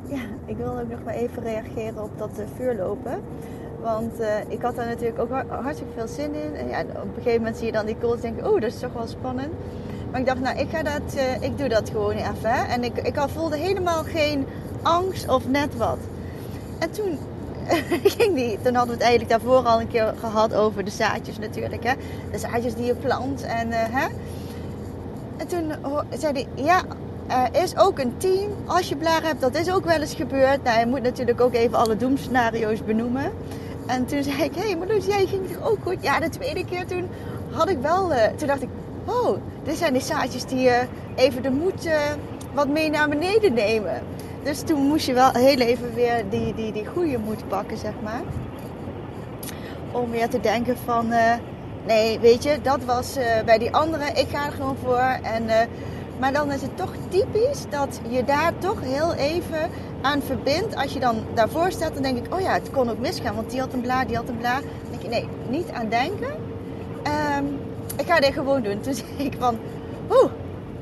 [0.09, 3.23] Ja, ik wil ook nog maar even reageren op dat uh, vuurlopen.
[3.83, 6.55] Want uh, ik had daar natuurlijk ook hartstikke veel zin in.
[6.55, 8.61] En ja, op een gegeven moment zie je dan die calls en denk je, oh,
[8.61, 9.53] dat is toch wel spannend.
[10.11, 12.51] Maar ik dacht, nou, ik, ga dat, ik doe dat gewoon even.
[12.51, 12.65] Hè?
[12.65, 14.47] En ik, ik voelde helemaal geen
[14.83, 15.99] angst of net wat.
[16.79, 17.19] En toen
[18.19, 21.39] ging die, toen hadden we het eigenlijk daarvoor al een keer gehad over de zaadjes
[21.39, 21.85] natuurlijk.
[21.85, 21.93] Hè?
[22.31, 23.43] De zaadjes die je plant.
[23.43, 24.07] En, hè?
[25.45, 25.73] En toen
[26.19, 26.83] zei hij, ja,
[27.29, 28.51] er is ook een team.
[28.67, 30.63] Als je blaren hebt, dat is ook wel eens gebeurd.
[30.63, 33.33] Nou, je moet natuurlijk ook even alle doemscenario's benoemen.
[33.87, 35.97] En toen zei ik, hé hey, Marloes, jij ging toch ook goed?
[36.01, 37.09] Ja, de tweede keer toen
[37.51, 38.13] had ik wel...
[38.13, 38.69] Uh, toen dacht ik,
[39.05, 40.77] oh, dit zijn die zaadjes die uh,
[41.15, 41.89] even de moed
[42.55, 44.03] wat mee naar beneden nemen.
[44.43, 47.93] Dus toen moest je wel heel even weer die, die, die goede moed pakken, zeg
[48.03, 48.23] maar.
[49.93, 51.07] Om weer te denken van...
[51.87, 54.05] nee, weet je, dat was bij die andere.
[54.05, 55.19] Ik ga er gewoon voor.
[55.23, 55.49] En
[56.19, 59.71] maar dan is het toch typisch dat je daar toch heel even
[60.03, 60.77] aan verbindt.
[60.77, 63.35] Als je dan daarvoor staat, dan denk ik, oh ja, het kon ook misgaan.
[63.35, 64.61] Want die had een blaar, die had een blaar.
[64.61, 66.33] Dan denk je, nee, niet aan denken.
[67.37, 67.59] Um,
[67.97, 68.81] ik ga dit gewoon doen.
[68.81, 69.59] Toen zei ik van,
[70.11, 70.31] oeh,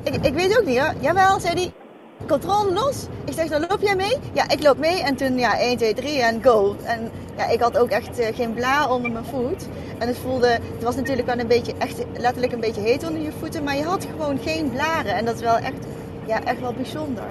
[0.03, 0.93] ik, ik weet ook niet hoor.
[0.99, 1.82] Jawel, zei hij.
[2.27, 3.05] Controle los.
[3.25, 4.17] Ik zeg, dan loop jij mee?
[4.33, 5.01] Ja, ik loop mee.
[5.01, 6.75] En toen, ja, 1, 2, 3 en go.
[6.83, 9.67] En ja, ik had ook echt uh, geen blaar onder mijn voet.
[9.97, 13.21] En het voelde, het was natuurlijk wel een beetje, echt letterlijk een beetje heet onder
[13.21, 13.63] je voeten.
[13.63, 15.15] Maar je had gewoon geen blaren.
[15.15, 15.85] En dat is wel echt,
[16.25, 17.23] ja, echt wel bijzonder.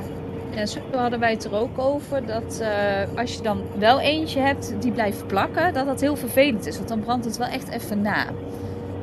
[0.54, 4.40] Ja, zo hadden wij het er ook over dat uh, als je dan wel eentje
[4.40, 6.76] hebt die blijft plakken, dat dat heel vervelend is.
[6.76, 8.26] Want dan brandt het wel echt even na.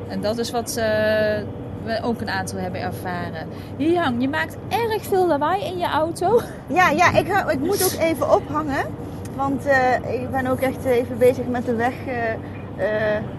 [0.08, 1.38] En dat is wat uh,
[1.84, 3.48] we ook een aantal hebben ervaren.
[3.76, 6.40] Jan, je maakt erg veel lawaai in je auto.
[6.66, 8.86] Ja, ja ik, ik moet ook even ophangen.
[9.36, 12.14] Want uh, ik ben ook echt even bezig met de weg uh,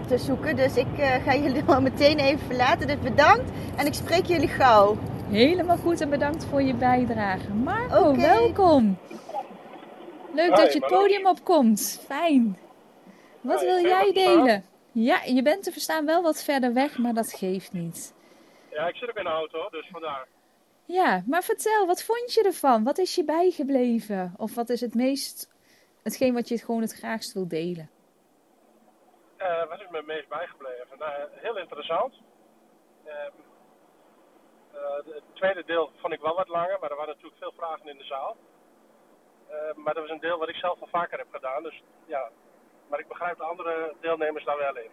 [0.06, 0.56] te zoeken.
[0.56, 2.86] Dus ik uh, ga jullie al meteen even verlaten.
[2.86, 4.96] Dus bedankt en ik spreek jullie gauw.
[5.30, 7.52] Helemaal goed en bedankt voor je bijdrage.
[7.64, 8.16] Marco, okay.
[8.16, 8.98] welkom.
[10.34, 12.00] Leuk Hi, dat je het podium opkomt.
[12.06, 12.58] Fijn.
[13.40, 14.64] Wat Hi, wil jij delen?
[14.92, 18.12] Ja, je bent te verstaan wel wat verder weg, maar dat geeft niet.
[18.72, 20.26] Ja, ik zit ook in de auto, dus vandaar.
[20.84, 22.84] Ja, maar vertel, wat vond je ervan?
[22.84, 24.34] Wat is je bijgebleven?
[24.36, 25.50] Of wat is het meest,
[26.02, 27.90] hetgeen wat je het gewoon het graagst wil delen?
[29.38, 30.98] Uh, wat is me het meest bijgebleven?
[30.98, 32.14] Nou, heel interessant.
[33.06, 33.12] Uh,
[34.74, 37.88] uh, het tweede deel vond ik wel wat langer, maar er waren natuurlijk veel vragen
[37.88, 38.36] in de zaal.
[39.74, 41.62] maar dat was een deel wat ik zelf al vaker heb gedaan.
[41.62, 42.30] Dus ja,
[42.88, 44.90] maar ik begrijp de andere deelnemers daar wel in.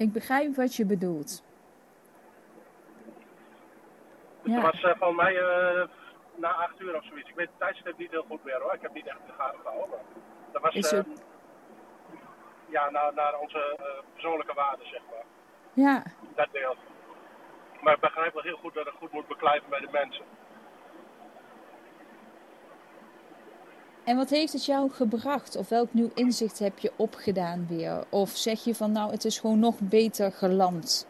[0.00, 1.42] Ik begrijp wat je bedoelt.
[4.42, 4.60] Ja.
[4.60, 5.88] dat was eh, van mij eh,
[6.34, 7.28] na acht uur of zoiets.
[7.28, 8.74] Ik weet het tijdstip niet heel goed meer hoor.
[8.74, 9.98] Ik heb niet echt de gaten gehouden.
[10.52, 11.06] Dat was Is eh, ook-
[12.68, 15.24] ja, naar, naar onze eh, persoonlijke waarden, zeg maar.
[15.72, 16.02] Ja,
[16.34, 16.74] Dat deel.
[17.80, 20.24] Maar ik begrijp wel heel goed dat het goed moet beklijven bij de mensen.
[24.10, 25.56] En wat heeft het jou gebracht?
[25.56, 28.04] Of welk nieuw inzicht heb je opgedaan weer?
[28.10, 31.08] Of zeg je van nou, het is gewoon nog beter geland?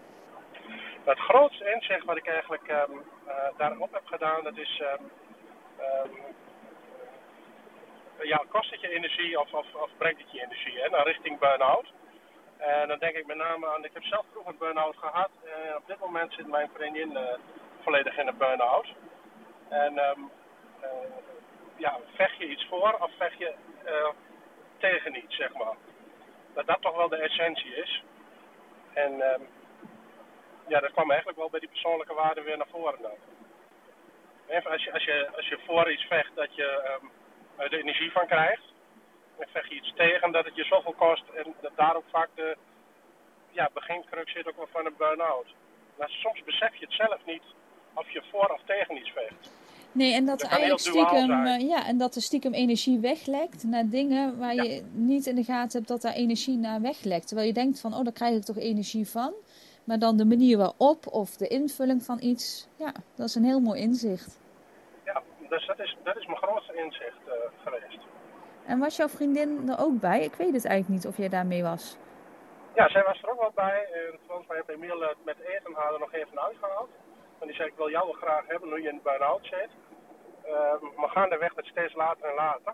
[1.04, 2.92] Het grootste inzicht wat ik eigenlijk ehm,
[3.26, 4.82] eh, daarop heb gedaan, dat is...
[4.82, 5.04] ehm,
[5.78, 6.12] ehm,
[8.22, 11.38] ja, kost het je energie of, of, of brengt het je energie hè, naar richting
[11.38, 11.92] burn-out?
[12.56, 15.30] En dan denk ik met name aan, ik heb zelf vroeger een burn-out gehad.
[15.44, 17.22] En op dit moment zit mijn vriendin eh,
[17.82, 18.86] volledig in een burn-out.
[19.68, 20.16] En eh,
[21.80, 23.54] ja, vecht je iets voor of vecht je
[23.84, 24.08] eh,
[24.78, 25.76] tegen iets, zeg maar.
[26.54, 28.02] Dat dat toch wel de essentie is.
[28.92, 29.42] En ehm,
[30.68, 33.18] ja, dat kwam eigenlijk wel bij die persoonlijke waarden weer naar voren dan.
[34.64, 37.06] Als je, als je, als je voor iets vecht dat je ehm,
[37.56, 38.62] er de energie van krijgt.
[39.36, 41.24] Dan vecht je iets tegen dat het je zoveel kost.
[41.34, 42.56] En dat daar ook vaak de
[43.50, 43.70] ja,
[44.24, 45.46] zit ook wel van een burn-out.
[45.98, 47.42] Maar soms besef je het zelf niet
[47.94, 49.59] of je voor of tegen iets vecht.
[49.92, 54.38] Nee, en dat eigenlijk stiekem, eh, ja, en dat er stiekem energie weglekt naar dingen
[54.38, 54.62] waar Ja.
[54.62, 57.26] je niet in de gaten hebt dat daar energie naar weglekt.
[57.26, 59.32] Terwijl je denkt van, oh, daar krijg ik toch energie van.
[59.84, 63.60] Maar dan de manier waarop of de invulling van iets, ja, dat is een heel
[63.60, 64.40] mooi inzicht.
[65.04, 67.32] Ja, dus dat is, dat is mijn grootste inzicht eh,
[67.64, 67.98] geweest.
[68.66, 70.24] En was jouw vriendin er ook bij?
[70.24, 71.96] Ik weet het eigenlijk niet of jij daarmee was.
[72.74, 73.88] Ja, zij was er ook wel bij.
[73.92, 76.88] En volgens mij heeft Emiel eh, met er nog even uitgehaald.
[77.40, 79.70] En die zei, ik wil jou wel graag hebben nu je in de burn-out zit.
[80.46, 82.72] Uh, maar gaandeweg het steeds later en later.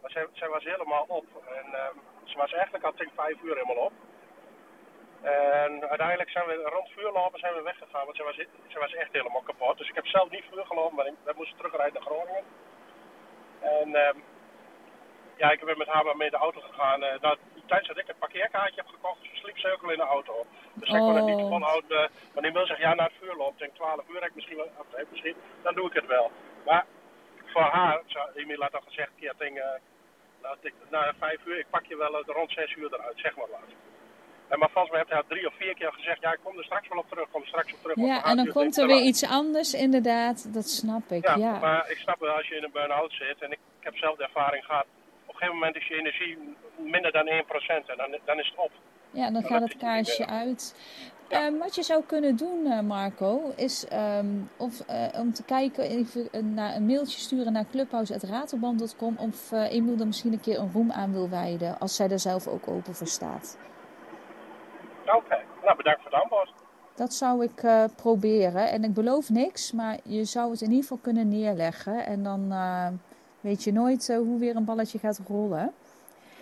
[0.00, 1.26] Maar zij, zij was helemaal op.
[1.46, 3.92] En ehm, ze was eigenlijk al tegen vijf uur helemaal op.
[5.22, 8.36] En uiteindelijk zijn we rond vuurlopen zijn we weggegaan, want ze was,
[8.74, 9.78] was echt helemaal kapot.
[9.78, 12.44] Dus ik heb zelf niet vuur gelopen, maar we moesten terugrijden naar Groningen.
[13.60, 14.18] En ehm,
[15.36, 17.02] ja, ik ben met haar maar mee de auto gegaan.
[17.02, 17.36] Uh, nou,
[17.66, 20.46] tijdens dat ik het parkeerkaartje heb gekocht, sliep ze ook al in de auto.
[20.74, 21.48] Dus zij kon het niet Oh.
[21.48, 22.10] volhouden.
[22.32, 24.70] Maar die wil zegt, ja, na het vuur loopt, denk 12 uur, ik misschien wel,
[24.78, 26.30] of, nee, misschien, dan doe ik het wel.
[26.64, 26.84] Maar
[27.44, 28.00] voor haar,
[28.34, 29.64] Emiel had al gezegd, ja, ding, eh,
[30.42, 33.36] nou, ik, na vijf uur, ik pak je wel eh, rond zes uur eruit, zeg
[33.36, 33.70] maar wat.
[34.48, 36.64] En maar volgens mij heeft hij drie of vier keer gezegd, ja, ik kom er
[36.64, 37.96] straks wel op terug, kom er straks op terug.
[37.96, 40.54] Ja, en dan komt er weer iets anders, inderdaad.
[40.54, 41.58] Dat snap ik, Ja, ja.
[41.58, 44.16] maar ik snap wel als je in een burn-out zit en ik, ik heb zelf
[44.16, 44.86] de ervaring gehad.
[45.34, 46.38] Op een gegeven moment is je energie
[46.76, 48.70] minder dan 1% en dan, dan is het op.
[49.10, 50.74] Ja, dan gaat het kaarsje uit.
[51.28, 51.46] Ja.
[51.46, 54.26] Ehm, wat je zou kunnen doen, eh, Marco, is ehm,
[54.56, 59.72] of, eh, om te kijken, even eh, naar een mailtje sturen naar clubhouse.ratelband.com of eh
[59.72, 62.68] Emiel er misschien een keer een room aan wil wijden, als zij er zelf ook
[62.68, 63.58] open voor staat.
[65.06, 66.52] Oké, nou bedankt voor het antwoord.
[66.94, 68.70] Dat zou ik eh, proberen.
[68.70, 72.06] En ik beloof niks, maar je zou het in ieder geval kunnen neerleggen.
[72.06, 72.88] En dan eh,
[73.44, 75.72] weet je nooit eh, hoe weer een balletje gaat rollen.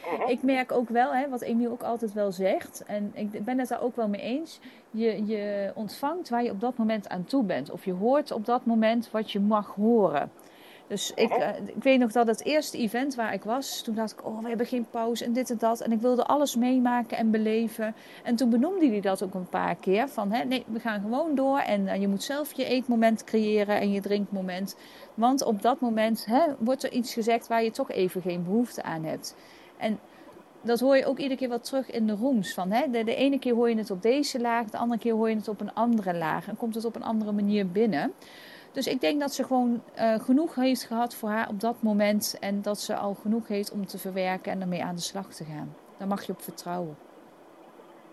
[0.04, 0.30] Mhm.
[0.30, 3.68] Ik merk ook wel, hè, wat Emiel ook altijd wel zegt, en ik ben het
[3.68, 4.60] daar ook wel mee eens.
[4.90, 7.70] Je, je ontvangt waar je op dat moment aan toe bent.
[7.70, 10.30] Of je hoort op dat moment wat je mag horen.
[10.92, 14.12] Dus ik, eh, ik weet nog dat het eerste event waar ik was, toen dacht
[14.12, 15.80] ik, oh, we hebben geen pauze en dit en dat.
[15.80, 17.94] En ik wilde alles meemaken en beleven.
[18.22, 20.08] En toen benoemde hij dat ook een paar keer.
[20.08, 23.80] Van, hè, nee, we gaan gewoon door en eh, je moet zelf je eetmoment creëren
[23.80, 24.76] en je drinkmoment.
[25.14, 28.82] Want op dat moment hè, wordt er iets gezegd waar je toch even geen behoefte
[28.82, 29.36] aan hebt.
[29.76, 29.98] En
[30.62, 32.54] dat hoor je ook iedere keer wel terug in de rooms.
[32.54, 32.90] Van, hè?
[32.90, 35.36] De, de ene keer hoor je het op deze laag, de andere keer hoor je
[35.36, 36.48] het op een andere laag.
[36.48, 38.12] En komt het op een andere manier binnen.
[38.72, 42.36] Dus ik denk dat ze gewoon eh, genoeg heeft gehad voor haar op dat moment.
[42.40, 45.44] En dat ze al genoeg heeft om te verwerken en ermee aan de slag te
[45.44, 45.76] gaan.
[45.98, 46.96] Daar mag je op vertrouwen.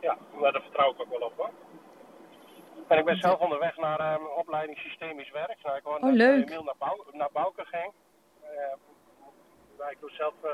[0.01, 1.49] Ja, maar daar vertrouw ik ook wel op hoor.
[2.87, 5.57] En ik ben zelf onderweg naar eh, mijn opleiding systemisch werk.
[5.63, 6.49] Nou, ik hoorde Oh, leuk.
[6.49, 7.91] Naar, Bouw, naar Bouke ging.
[8.41, 8.73] Eh,
[9.77, 10.49] nou, ik doe zelf, eh,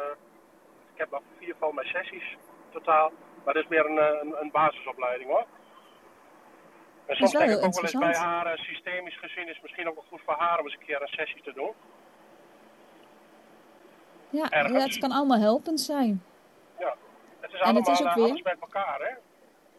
[0.93, 2.38] ik heb nog vier van mijn sessies
[2.72, 3.12] totaal.
[3.43, 5.45] Maar dat is meer een, eh, een, een basisopleiding hoor.
[7.06, 9.43] En is soms wel denk heel ik ook wel eens bij haar, eh, systemisch gezien,
[9.47, 11.53] is het misschien ook wel goed voor haar om eens een keer een sessie te
[11.53, 11.72] doen.
[14.30, 14.78] Ja, Ergens.
[14.78, 16.24] ja, het kan allemaal helpend zijn.
[16.80, 16.95] Ja,
[17.39, 19.14] het is En allemaal het is ook eh, weer- alles met elkaar hè.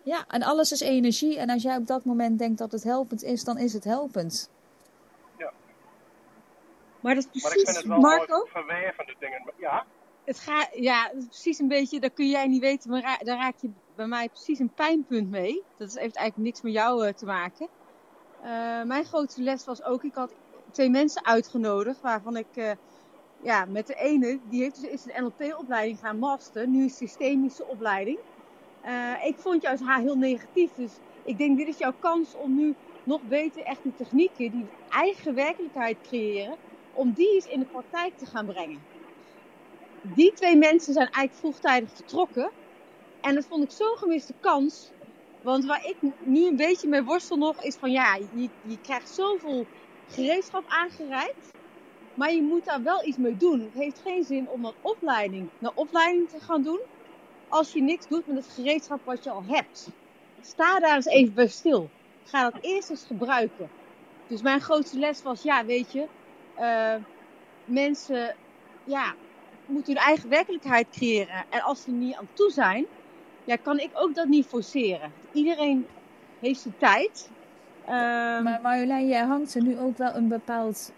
[0.03, 1.39] Ja, en alles is energie.
[1.39, 4.51] En als jij op dat moment denkt dat het helpend is, dan is het helpend.
[7.01, 9.43] Maar dat is Maar ik vind het wel Marco, mooi verweven de dingen.
[9.57, 9.85] Ja,
[10.27, 13.72] het gaat, ja, precies een beetje, dat kun jij niet weten, maar daar raak je
[13.95, 15.66] bij mij precies een pijnpunt mee.
[15.77, 17.68] Dat heeft eigenlijk niks met jou eh, te maken.
[18.39, 20.37] Eh, mijn grootste les was ook, ik had
[20.70, 22.72] twee mensen uitgenodigd waarvan ik, eh,
[23.37, 27.66] ja, met de ene, die heeft dus is een NLP-opleiding gaan master, nu een systemische
[27.66, 28.18] opleiding.
[29.24, 32.79] Ik vond juist haar heel negatief, dus ik denk dit is jouw kans om nu
[33.03, 36.59] nog beter echt die technieken die eigen werkelijkheid creëren,
[36.91, 38.87] om die eens in de praktijk te gaan brengen.
[40.14, 42.52] Die twee mensen zijn eigenlijk vroegtijdig vertrokken.
[43.20, 44.92] En dat vond ik zo'n gemiste kans.
[45.42, 48.14] Want waar ik nu een beetje mee worstel nog, is van ja,
[48.62, 49.66] je, krijgt zoveel
[50.07, 51.54] gereedschap aangereikt.
[52.14, 53.61] Maar je moet daar wel iets mee doen.
[53.61, 56.80] Het heeft geen zin om een opleiding naar opleiding te gaan doen.
[57.48, 59.88] Als je niks doet met het gereedschap wat je al hebt.
[60.40, 61.90] Sta daar eens even bij stil.
[62.22, 63.72] Ga dat eerst eens gebruiken.
[64.26, 66.11] Dus mijn grootste les was, ja, weet je,
[66.57, 66.96] uh,
[67.64, 68.36] mensen
[68.84, 69.16] ja,
[69.66, 71.44] moeten hun eigen werkelijkheid creëren.
[71.50, 72.86] En als ze er niet aan toe zijn,
[73.44, 75.12] ja, kan ik ook dat niet forceren.
[75.32, 75.86] Iedereen
[76.40, 77.30] heeft zijn tijd.
[77.86, 77.92] Um,
[78.42, 80.92] maar Marjolein, jij hangt er nu ook wel een bepaald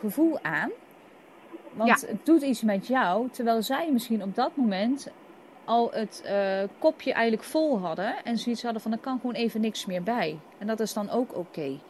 [0.00, 0.70] gevoel aan.
[1.72, 2.06] Want ja.
[2.06, 5.08] het doet iets met jou, terwijl zij misschien op dat moment
[5.64, 8.24] al het uh, kopje eigenlijk vol hadden.
[8.24, 10.38] En zoiets hadden van, er kan gewoon even niks meer bij.
[10.58, 11.38] En dat is dan ook oké.
[11.38, 11.80] Okay.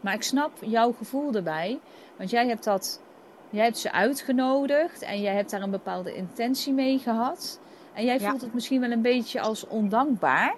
[0.00, 1.78] Maar ik snap jouw gevoel erbij.
[2.16, 3.00] Want jij hebt dat,
[3.50, 7.60] jij hebt ze uitgenodigd en jij hebt daar een bepaalde intentie mee gehad.
[7.92, 8.44] En jij voelt ja.
[8.44, 10.54] het misschien wel een beetje als ondankbaar.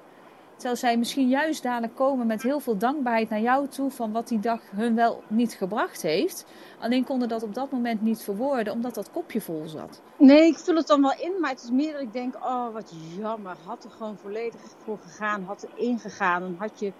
[0.58, 4.28] Terwijl zij misschien juist dadelijk komen met heel veel dankbaarheid naar jou toe van wat
[4.28, 6.46] die dag hun wel niet gebracht heeft.
[6.78, 10.00] Alleen konden dat op dat moment niet verwoorden, omdat dat kopje vol zat.
[10.16, 12.72] Nee, ik vul het dan wel in, maar het is meer dat ik denk, oh
[12.72, 13.56] wat jammer.
[13.64, 16.40] Had er gewoon volledig voor gegaan, had er ingegaan.
[16.40, 16.92] Dan had je,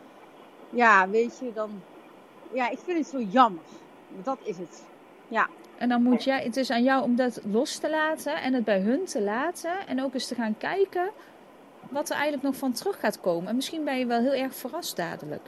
[0.70, 1.70] ja, weet je, dan...
[2.53, 3.62] Ja, ik vind het zo jammer.
[4.22, 4.82] Dat is het.
[5.28, 5.49] Ja.
[5.79, 8.64] En dan moet jij, het is aan jou om dat los te laten en het
[8.64, 9.87] bij hun te laten.
[9.87, 11.11] En ook eens te gaan kijken
[11.89, 13.49] wat er eigenlijk nog van terug gaat komen.
[13.49, 15.47] En misschien ben je wel heel erg verrast dadelijk.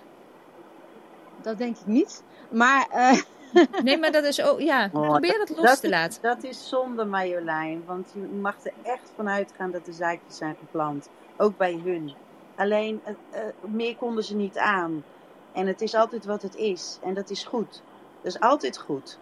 [1.43, 2.22] Dat denk ik niet.
[2.51, 2.89] Maar.
[2.95, 3.20] Uh...
[3.83, 4.61] Nee, maar dat is ook.
[4.61, 6.22] Ja, oh, probeer dat los dat te laten.
[6.22, 7.83] dat is zonde, Marjolein.
[7.87, 11.09] Want je mag er echt van uitgaan dat de zaakjes zijn gepland.
[11.37, 12.14] Ook bij hun.
[12.57, 15.05] Alleen, uh, meer konden ze niet aan.
[15.53, 16.99] En het is altijd wat het is.
[17.03, 17.83] En dat is goed.
[18.22, 19.18] Dat is altijd goed.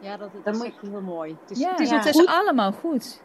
[0.00, 1.36] Ja, dat, dat is echt heel mooi.
[1.40, 1.96] Het is, ja, het is, ja.
[1.96, 3.20] Het is allemaal goed.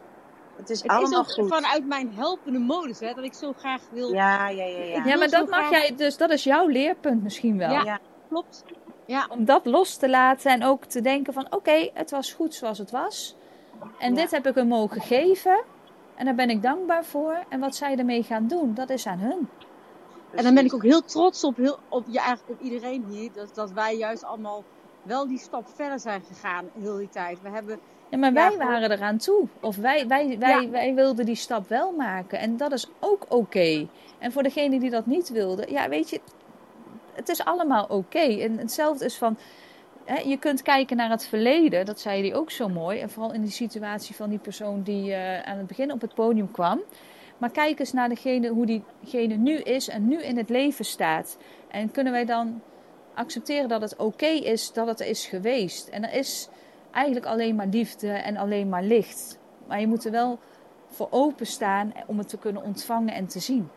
[0.56, 1.48] Het is het allemaal is ook goed.
[1.48, 4.12] vanuit mijn helpende modus, hè, dat ik zo graag wil.
[4.12, 4.78] Ja, ja, ja.
[4.78, 5.70] Ja, ja maar dat mag graag...
[5.70, 7.70] jij, dus dat is jouw leerpunt misschien wel.
[7.70, 7.98] Ja, ja.
[8.28, 8.64] klopt.
[9.06, 9.26] Ja.
[9.28, 12.54] Om dat los te laten en ook te denken van oké, okay, het was goed
[12.54, 13.36] zoals het was.
[13.98, 15.62] En dit heb ik hem mogen geven.
[16.14, 17.44] En daar ben ik dankbaar voor.
[17.48, 19.48] En wat zij ermee gaan doen, dat is aan hun.
[20.34, 23.32] En dan ben ik ook heel trots op, heel, op, ja, eigenlijk op iedereen hier.
[23.32, 24.64] Dat, dat wij juist allemaal
[25.04, 27.42] wel die stap verder zijn gegaan heel die tijd.
[27.42, 29.48] We hebben ja, maar wij ja, waren eraan toe.
[29.60, 30.68] Of wij, wij, wij, ja.
[30.68, 32.38] wij wilden die stap wel maken.
[32.38, 33.34] En dat is ook oké.
[33.34, 33.88] Okay.
[34.18, 36.20] En voor degene die dat niet wilde, ja, weet je,
[37.12, 37.94] het is allemaal oké.
[37.94, 38.42] Okay.
[38.42, 39.36] En hetzelfde is van,
[40.04, 41.86] hè, je kunt kijken naar het verleden.
[41.86, 43.00] Dat zei hij ook zo mooi.
[43.00, 46.14] En vooral in die situatie van die persoon die uh, aan het begin op het
[46.14, 46.80] podium kwam.
[47.38, 51.36] Maar kijk eens naar degene, hoe diegene nu is en nu in het leven staat.
[51.68, 52.62] En kunnen wij dan
[53.14, 55.88] accepteren dat het oké okay is dat het er is geweest.
[55.88, 56.48] En er is
[56.90, 59.38] eigenlijk alleen maar liefde en alleen maar licht.
[59.66, 60.38] Maar je moet er wel
[60.86, 63.70] voor openstaan om het te kunnen ontvangen en te zien.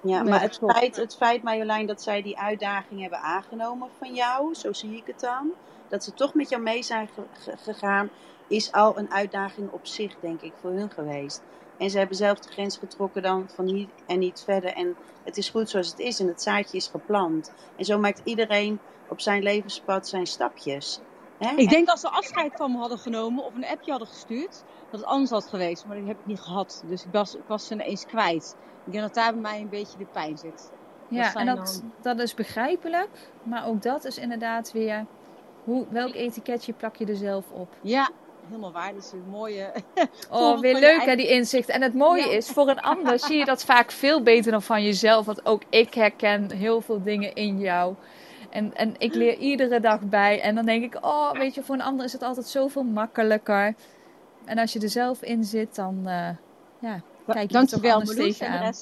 [0.00, 4.54] Ja, maar het feit, het feit, Marjolein, dat zij die uitdaging hebben aangenomen van jou,
[4.54, 5.52] zo zie ik het dan,
[5.88, 7.08] dat ze toch met jou mee zijn
[7.44, 8.10] gegaan,
[8.46, 11.42] is al een uitdaging op zich, denk ik, voor hun geweest.
[11.78, 14.72] En ze hebben zelf de grens getrokken dan van hier en niet verder.
[14.72, 17.52] En het is goed zoals het is en het zaadje is geplant.
[17.76, 21.00] En zo maakt iedereen op zijn levenspad zijn stapjes.
[21.38, 21.56] Hè?
[21.56, 25.00] Ik denk als ze afscheid van me hadden genomen of een appje hadden gestuurd, dat
[25.00, 25.86] het anders had geweest.
[25.86, 26.84] Maar die heb ik niet gehad.
[26.86, 28.56] Dus ik was, ik was ze ineens kwijt.
[28.86, 30.72] Ik denk dat daar bij mij een beetje de pijn zit.
[31.08, 31.92] Ja, en dat, dan...
[32.02, 33.30] dat is begrijpelijk.
[33.42, 35.06] Maar ook dat is inderdaad weer...
[35.64, 37.68] Hoe, welk etiketje plak je er zelf op?
[37.80, 38.10] Ja,
[38.46, 38.94] helemaal waar.
[38.94, 39.72] Dat is een mooie...
[40.30, 41.68] oh, weer leuk hè, die inzicht.
[41.68, 42.36] En het mooie ja.
[42.36, 45.26] is, voor een ander zie je dat vaak veel beter dan van jezelf.
[45.26, 47.94] Want ook ik herken heel veel dingen in jou.
[48.50, 50.40] En, en ik leer iedere dag bij.
[50.40, 53.74] En dan denk ik, oh, weet je, voor een ander is het altijd zoveel makkelijker.
[54.44, 56.28] En als je er zelf in zit, dan uh,
[56.78, 58.72] ja, kijk je toch anders tegenaan.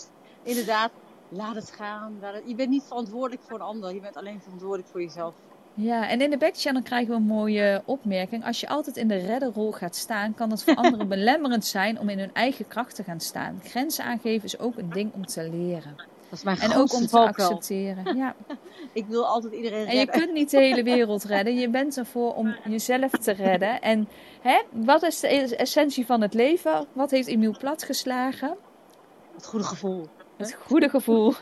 [0.42, 0.90] Inderdaad,
[1.28, 2.18] laat het gaan.
[2.20, 2.42] Laat het...
[2.46, 3.94] Je bent niet verantwoordelijk voor een ander.
[3.94, 5.34] Je bent alleen verantwoordelijk voor jezelf.
[5.75, 8.45] Ja, en in de backchannel krijgen we een mooie opmerking.
[8.45, 12.09] Als je altijd in de redderrol gaat staan, kan het voor anderen belemmerend zijn om
[12.09, 13.61] in hun eigen kracht te gaan staan.
[13.64, 15.97] Grenzen aangeven is ook een ding om te leren.
[15.97, 18.16] Dat is mijn en ook om te accepteren.
[18.16, 18.35] Ja.
[18.93, 19.95] ik wil altijd iedereen redden.
[19.95, 21.55] En je kunt niet de hele wereld redden.
[21.55, 23.81] Je bent ervoor om jezelf te redden.
[23.81, 24.09] En
[24.41, 26.87] hè, wat is de essentie van het leven?
[26.93, 28.57] Wat heeft Emiel platgeslagen?
[29.35, 30.09] Het goede gevoel.
[30.37, 31.35] Het goede gevoel.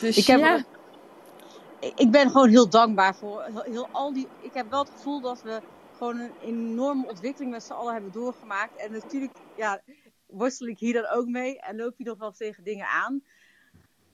[0.00, 0.64] Dus ik heb, ja.
[1.96, 4.28] ik ben gewoon heel dankbaar voor heel, heel al die.
[4.40, 5.60] Ik heb wel het gevoel dat we
[5.96, 8.76] gewoon een enorme ontwikkeling met z'n allen hebben doorgemaakt.
[8.76, 9.82] En natuurlijk, ja,
[10.26, 13.22] worstel ik hier dan ook mee en loop je nog wel tegen dingen aan.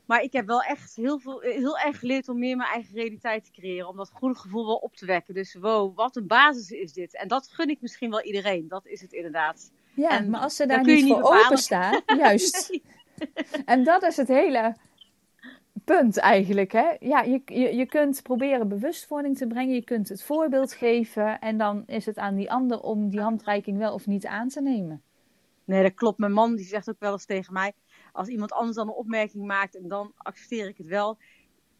[0.06, 3.44] Maar ik heb wel echt heel, veel, heel erg geleerd om meer mijn eigen realiteit
[3.44, 3.88] te creëren.
[3.88, 5.34] Om dat goede gevoel wel op te wekken.
[5.34, 7.16] Dus wow, wat een basis is dit.
[7.16, 8.68] En dat gun ik misschien wel iedereen.
[8.68, 9.70] Dat is het inderdaad.
[9.94, 12.70] Ja, En maar als ze daar niet niet voor openstaan, juist.
[13.64, 14.76] En dat is het hele
[15.84, 16.72] punt eigenlijk.
[16.72, 16.96] Hè?
[17.00, 21.58] Ja, je, je, je kunt proberen bewustwording te brengen, je kunt het voorbeeld geven en
[21.58, 25.02] dan is het aan die ander om die handreiking wel of niet aan te nemen.
[25.64, 26.18] Nee, dat klopt.
[26.18, 27.72] Mijn man die zegt ook wel eens tegen mij.
[28.12, 31.18] Als iemand anders dan een opmerking maakt en dan accepteer ik het wel.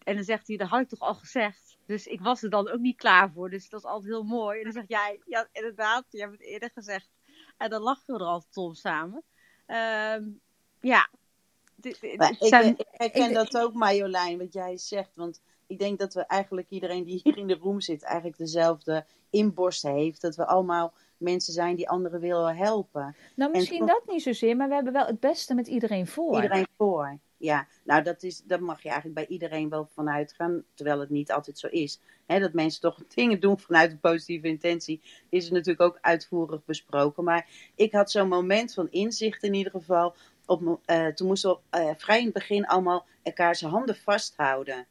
[0.05, 1.79] En dan zegt hij, dat had ik toch al gezegd.
[1.87, 3.51] Dus ik was er dan ook niet klaar voor.
[3.51, 4.59] Dus dat is altijd heel mooi.
[4.59, 7.09] En dan zegt jij, ja, inderdaad, je hebt het eerder gezegd.
[7.57, 9.23] En dan lachen we er altijd om samen.
[9.67, 10.25] Ehm,
[10.81, 11.09] ja.
[11.87, 15.11] Ik, zijn- ik herken dat ook, Marjolein, wat jij zegt.
[15.15, 19.05] Want ik denk dat we eigenlijk, iedereen die hier in de room zit, eigenlijk dezelfde
[19.31, 20.21] inborst heeft.
[20.21, 23.17] Dat we allemaal mensen zijn die anderen willen helpen.
[23.35, 26.35] Nou, En misschien dat niet zozeer, maar we hebben wel het beste met iedereen voor.
[26.35, 27.19] Iedereen voor.
[27.37, 31.11] Ja, nou dat, is, dat mag je eigenlijk bij iedereen wel vanuit gaan, terwijl het
[31.11, 32.01] niet altijd zo is.
[32.27, 37.25] Hè, dat mensen toch dingen doen vanuit een positieve intentie, is natuurlijk ook uitvoerig besproken.
[37.25, 40.15] Maar ik had zo'n moment van inzicht in ieder geval.
[40.47, 44.87] Op, eh, toen moesten we eh, vrij in het begin allemaal elkaar zijn handen vasthouden.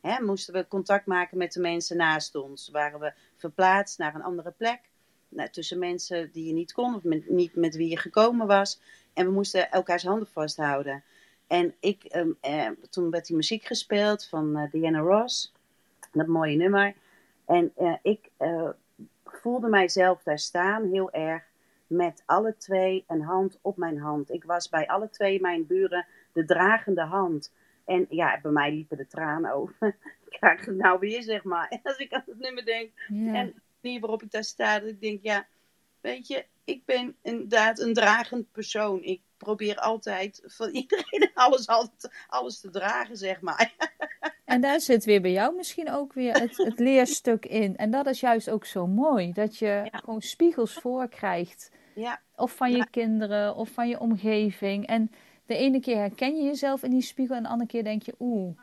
[0.00, 2.68] Hè, moesten we contact maken met de mensen naast ons.
[2.68, 4.80] Waren we verplaatst naar een andere plek.
[5.28, 8.80] Nou, tussen mensen die je niet kon of niet met wie je gekomen was.
[9.14, 11.04] En we moesten elkaars handen vasthouden.
[11.46, 15.52] En ik, ehm, eh, toen werd die muziek gespeeld van eh, Diana Ross.
[16.12, 16.94] Dat mooie nummer.
[17.44, 18.30] En ik
[19.24, 21.44] voelde mijzelf daar staan heel erg.
[21.86, 24.30] Met alle twee een hand op mijn hand.
[24.30, 27.52] Ik was bij alle twee mijn buren de dragende hand.
[27.84, 29.86] En ja, bij mij liepen de tranen over.
[30.28, 31.68] Ik krijg het nou weer, zeg maar.
[31.68, 33.34] En als ik aan het nummer denk, Ja.
[33.34, 35.46] en de manier waarop ik daar sta, dat ik denk, ja,
[36.06, 39.02] weet je, ik ben inderdaad een dragend persoon.
[39.02, 43.74] Ik probeer altijd van iedereen alles, altijd, alles te dragen, zeg maar.
[44.44, 47.76] En daar zit weer bij jou misschien ook weer het, het leerstuk in.
[47.76, 49.98] En dat is juist ook zo mooi, dat je Ja.
[49.98, 51.70] gewoon spiegels voorkrijgt.
[51.94, 52.84] Ja, Of van je Ja.
[52.84, 54.86] kinderen, of van je omgeving.
[54.86, 55.10] En
[55.46, 58.14] de ene keer herken je jezelf in die spiegel en de andere keer denk je,
[58.18, 58.56] oeh.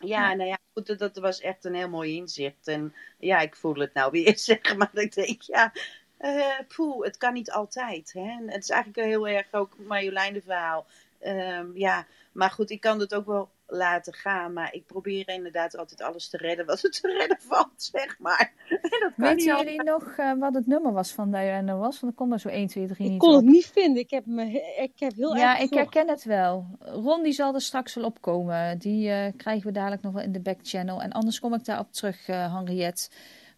[0.00, 2.68] ja, nou ja, goed, dat, was echt een heel mooi inzicht.
[2.68, 4.90] En ja, ik voel het nou weer, zeg maar.
[4.98, 5.72] Ik denk, ja,
[6.18, 8.12] eh poeh, het kan niet altijd.
[8.12, 8.20] Hè?
[8.30, 10.86] En het is eigenlijk heel erg ook Marjolein verhaal.
[11.20, 14.52] Ehm, ja, maar goed, ik kan het ook wel laten gaan.
[14.52, 18.52] Maar ik probeer inderdaad altijd alles te redden wat er te redden valt, zeg maar.
[18.68, 22.00] En dat kan Weten jullie nog eh, wat het nummer was van Diana was?
[22.00, 23.36] Want ik kon er zo 1, 2, 3 ik niet kon op.
[23.36, 24.02] het niet vinden.
[24.02, 24.44] Ik heb, me,
[24.76, 25.94] ik heb heel Ja, erg ik gezocht.
[25.94, 26.66] herken het wel.
[26.78, 28.78] Ron die zal er straks wel opkomen.
[28.78, 31.02] Die eh, krijgen we dadelijk nog wel in de backchannel.
[31.02, 33.08] En anders kom ik daarop terug, eh Henriette.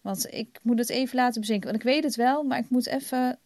[0.01, 1.69] Want ik moet het even laten bezinken.
[1.69, 3.39] Want ik weet het wel, maar ik moet even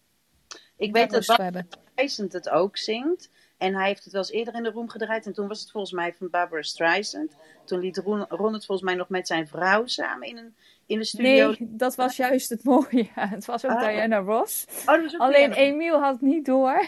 [0.77, 1.67] Ik weet dat hebben.
[1.91, 3.29] Streisand het ook zingt.
[3.57, 5.25] En hij heeft het wel eens eerder in de room gedraaid.
[5.25, 7.35] En toen was het volgens mij van Barbara Streisand.
[7.65, 10.97] Toen liet Ron, Ron het volgens mij nog met zijn vrouw samen in, een, in
[10.99, 11.47] de studio.
[11.47, 13.07] Nee, dat was juist het mooie.
[13.35, 13.79] Het was ook Oh.
[13.87, 14.65] Diana Ross.
[14.79, 16.87] Oh, dat was ook Alleen weer- Emiel had niet door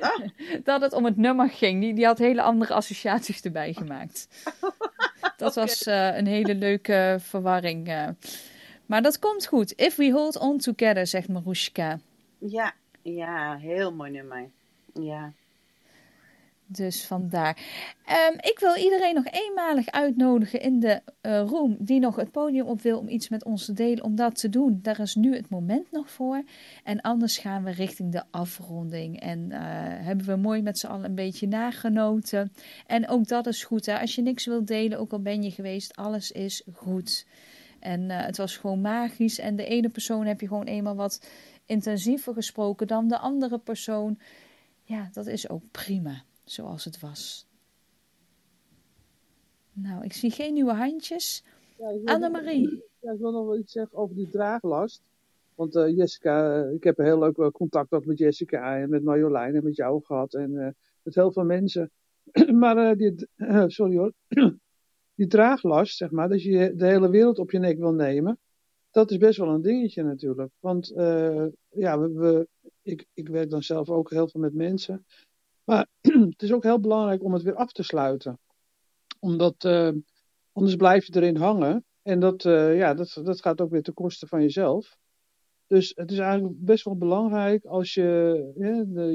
[0.00, 0.18] Oh.
[0.64, 1.80] dat het om het nummer ging.
[1.80, 4.28] Die, die had hele andere associaties erbij gemaakt.
[5.36, 7.88] Dat was eh, een hele leuke verwarring.
[7.88, 8.08] eh.
[8.90, 9.72] Maar dat komt goed.
[9.76, 11.98] If we hold on together, zegt Marushka.
[12.38, 14.48] Ja, ja, heel mooi nummer.
[14.94, 15.32] Ja.
[16.66, 17.58] Dus vandaar.
[18.04, 22.66] Ehm, ik wil iedereen nog eenmalig uitnodigen in de eh, room die nog het podium
[22.66, 24.78] op wil om iets met ons te delen, om dat te doen.
[24.82, 26.42] Daar is nu het moment nog voor.
[26.84, 29.20] En anders gaan we richting de afronding.
[29.20, 29.60] En eh,
[30.06, 32.52] hebben we mooi met z'n allen een beetje nagenoten.
[32.86, 33.86] En ook dat is goed.
[33.86, 34.00] Hè?
[34.00, 37.26] Als je niks wilt delen, ook al ben je geweest, alles is goed.
[37.80, 39.38] En eh, het was gewoon magisch.
[39.38, 41.28] En de ene persoon heb je gewoon eenmaal wat
[41.66, 44.18] intensiever gesproken dan de andere persoon.
[44.82, 47.48] Ja, dat is ook prima zoals het was.
[49.72, 51.44] Nou, ik zie geen nieuwe handjes.
[51.78, 52.84] Ja, Annemarie.
[53.00, 55.02] Ja, ik wil nog wel iets zeggen over die draaglast.
[55.54, 59.02] Want eh, Jessica, eh, ik heb een heel leuk contact ook met Jessica en met
[59.02, 60.34] Marjolein en met jou gehad.
[60.34, 61.90] En met heel veel mensen.
[62.62, 63.28] maar die,
[63.66, 64.12] sorry hoor.
[65.20, 68.38] Die draaglast, zeg maar, dat je de hele wereld op je nek wil nemen.
[68.90, 70.52] Dat is best wel een dingetje natuurlijk.
[70.60, 72.48] Want eh, ja, we,
[72.82, 75.06] ik, ik werk dan zelf ook heel veel met mensen.
[75.64, 75.86] Maar
[76.30, 78.38] het is ook heel belangrijk om het weer af te sluiten.
[79.18, 79.92] Omdat eh,
[80.52, 81.84] anders blijf je erin hangen.
[82.02, 84.96] En dat, eh, ja, dat, dat gaat ook weer ten koste van jezelf.
[85.66, 88.52] Dus het is eigenlijk best wel belangrijk als je.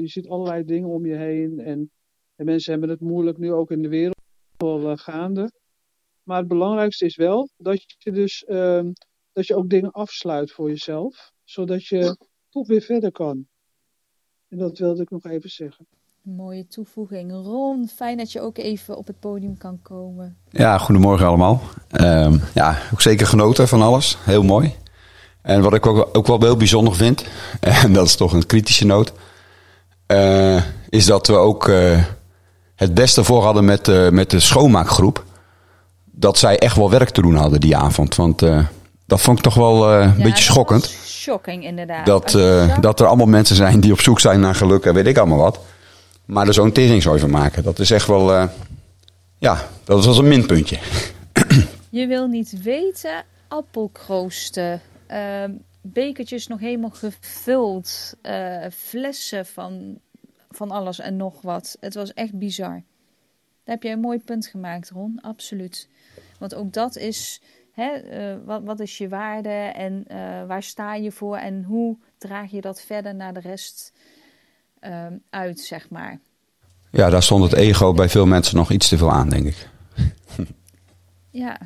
[0.00, 1.58] je ziet allerlei dingen om je heen.
[1.58, 1.90] En,
[2.36, 4.14] en mensen hebben het moeilijk nu ook in de wereld
[4.56, 5.50] wel gaande.
[6.26, 8.92] Maar het belangrijkste is wel dat je dus ehm,
[9.32, 12.16] dat je ook dingen afsluit voor jezelf, zodat je
[12.50, 13.46] toch weer verder kan.
[14.48, 15.86] En dat wilde ik nog even zeggen.
[16.22, 17.32] Mooie toevoeging.
[17.32, 20.38] Ron, fijn dat je ook even op het podium kan komen.
[20.50, 21.60] Ja, goedemorgen allemaal.
[21.90, 24.16] Ehm, ja, ook zeker genoten van alles.
[24.20, 24.74] Heel mooi.
[25.42, 27.24] En wat ik ook, ook wel heel bijzonder vind,
[27.60, 29.12] en dat is toch een kritische noot,
[30.06, 32.04] eh, is dat we ook eh,
[32.74, 35.24] het beste voor hadden met, uh, met de schoonmaakgroep.
[36.18, 38.14] Dat zij echt wel werk te doen hadden die avond.
[38.14, 38.42] Want
[39.06, 40.86] dat vond ik toch wel een beetje schokkend.
[41.04, 42.06] Shocking, inderdaad.
[42.06, 42.30] Dat,
[42.80, 45.38] dat er allemaal mensen zijn die op zoek zijn naar geluk en weet ik allemaal
[45.38, 45.60] wat.
[46.24, 48.48] Maar er zo'n teringzooi van maken, dat is echt wel...
[49.38, 50.78] ja, dat was een minpuntje.
[51.90, 55.44] Je wil niet weten, appelkroosten, uh,
[55.80, 58.14] bekertjes nog helemaal gevuld,
[58.72, 59.98] flessen van,
[60.50, 61.76] van alles en nog wat.
[61.80, 62.82] Het was echt bizar.
[63.64, 65.88] Daar heb je een mooi punt gemaakt, Ron, absoluut.
[66.38, 67.40] Want ook dat is,
[67.72, 70.16] hè, uh, wat, wat is je waarde en uh,
[70.46, 73.92] waar sta je voor en hoe draag je dat verder naar de rest
[74.80, 76.18] ehm, uit, zeg maar.
[76.90, 79.68] Ja, daar stond het ego bij veel mensen nog iets te veel aan, denk ik.
[81.30, 81.58] ja,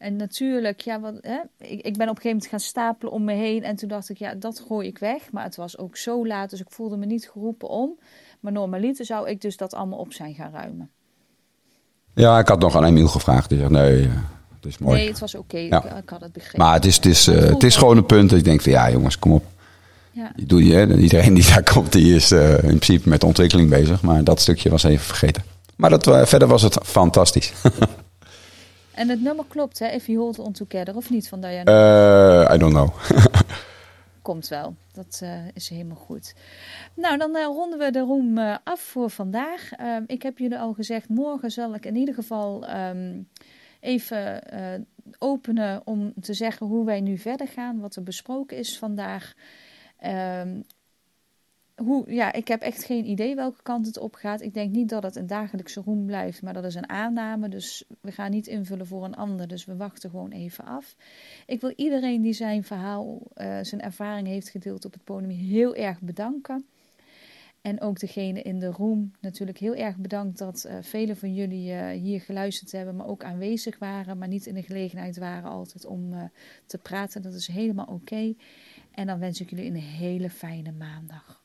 [0.00, 3.24] en natuurlijk, ja, wat, hè, ik, ik ben op een gegeven moment gaan stapelen om
[3.24, 3.62] me heen.
[3.62, 5.32] En toen dacht ik, ja, dat gooi ik weg.
[5.32, 7.98] Maar het was ook zo laat, dus ik voelde me niet geroepen om.
[8.40, 10.90] Maar normaliter zou ik dus dat allemaal op zijn gaan ruimen.
[12.14, 13.48] Ja, ik had nog aan Emiel gevraagd.
[13.48, 14.08] Die zegt, nee,
[14.56, 14.98] het is mooi.
[14.98, 15.58] Nee, het was oké.
[15.58, 15.84] Ja.
[15.84, 16.58] Ik, ik, had het begrepen.
[16.58, 18.72] Maar het is, het is, uh, het is gewoon een punt dat ik denk van,
[18.72, 19.44] ja jongens, kom op.
[20.10, 20.32] Ja.
[20.36, 24.02] Doe je, iedereen die daar komt, die is uh, in principe met ontwikkeling bezig.
[24.02, 25.42] Maar dat stukje was even vergeten.
[25.76, 27.52] Maar dat, uh, verder was het fantastisch.
[29.00, 29.86] En het nummer klopt, hè?
[29.86, 32.42] If you hold on together, of niet van Diana?
[32.44, 32.88] Uh, I don't know.
[34.22, 36.34] Komt wel, dat uh, is helemaal goed.
[36.94, 39.72] Nou, dan uh, ronden we de room uh, af voor vandaag.
[39.72, 43.28] Ehm, ik heb jullie al gezegd, morgen zal ik in ieder geval um,
[43.80, 44.42] even
[45.18, 49.34] openen om te zeggen hoe wij nu verder gaan, wat er besproken is vandaag.
[50.04, 50.64] Um,
[51.84, 54.40] hoe, ja, ik heb echt geen idee welke kant het op gaat.
[54.40, 57.48] Ik denk niet dat het een dagelijkse roem blijft, maar dat is een aanname.
[57.48, 59.48] Dus we gaan niet invullen voor een ander.
[59.48, 60.96] Dus we wachten gewoon even af.
[61.46, 65.74] Ik wil iedereen die zijn verhaal, uh, zijn ervaring heeft gedeeld op het podium heel
[65.74, 66.64] erg bedanken.
[67.60, 71.72] En ook degene in de room natuurlijk heel erg bedankt dat uh, velen van jullie
[71.72, 75.86] uh, hier geluisterd hebben, maar ook aanwezig waren, maar niet in de gelegenheid waren altijd
[75.86, 76.30] om
[76.66, 77.22] te praten.
[77.22, 78.34] Dat is helemaal oké.
[78.90, 81.39] En dan wens ik jullie een hele fijne maandag.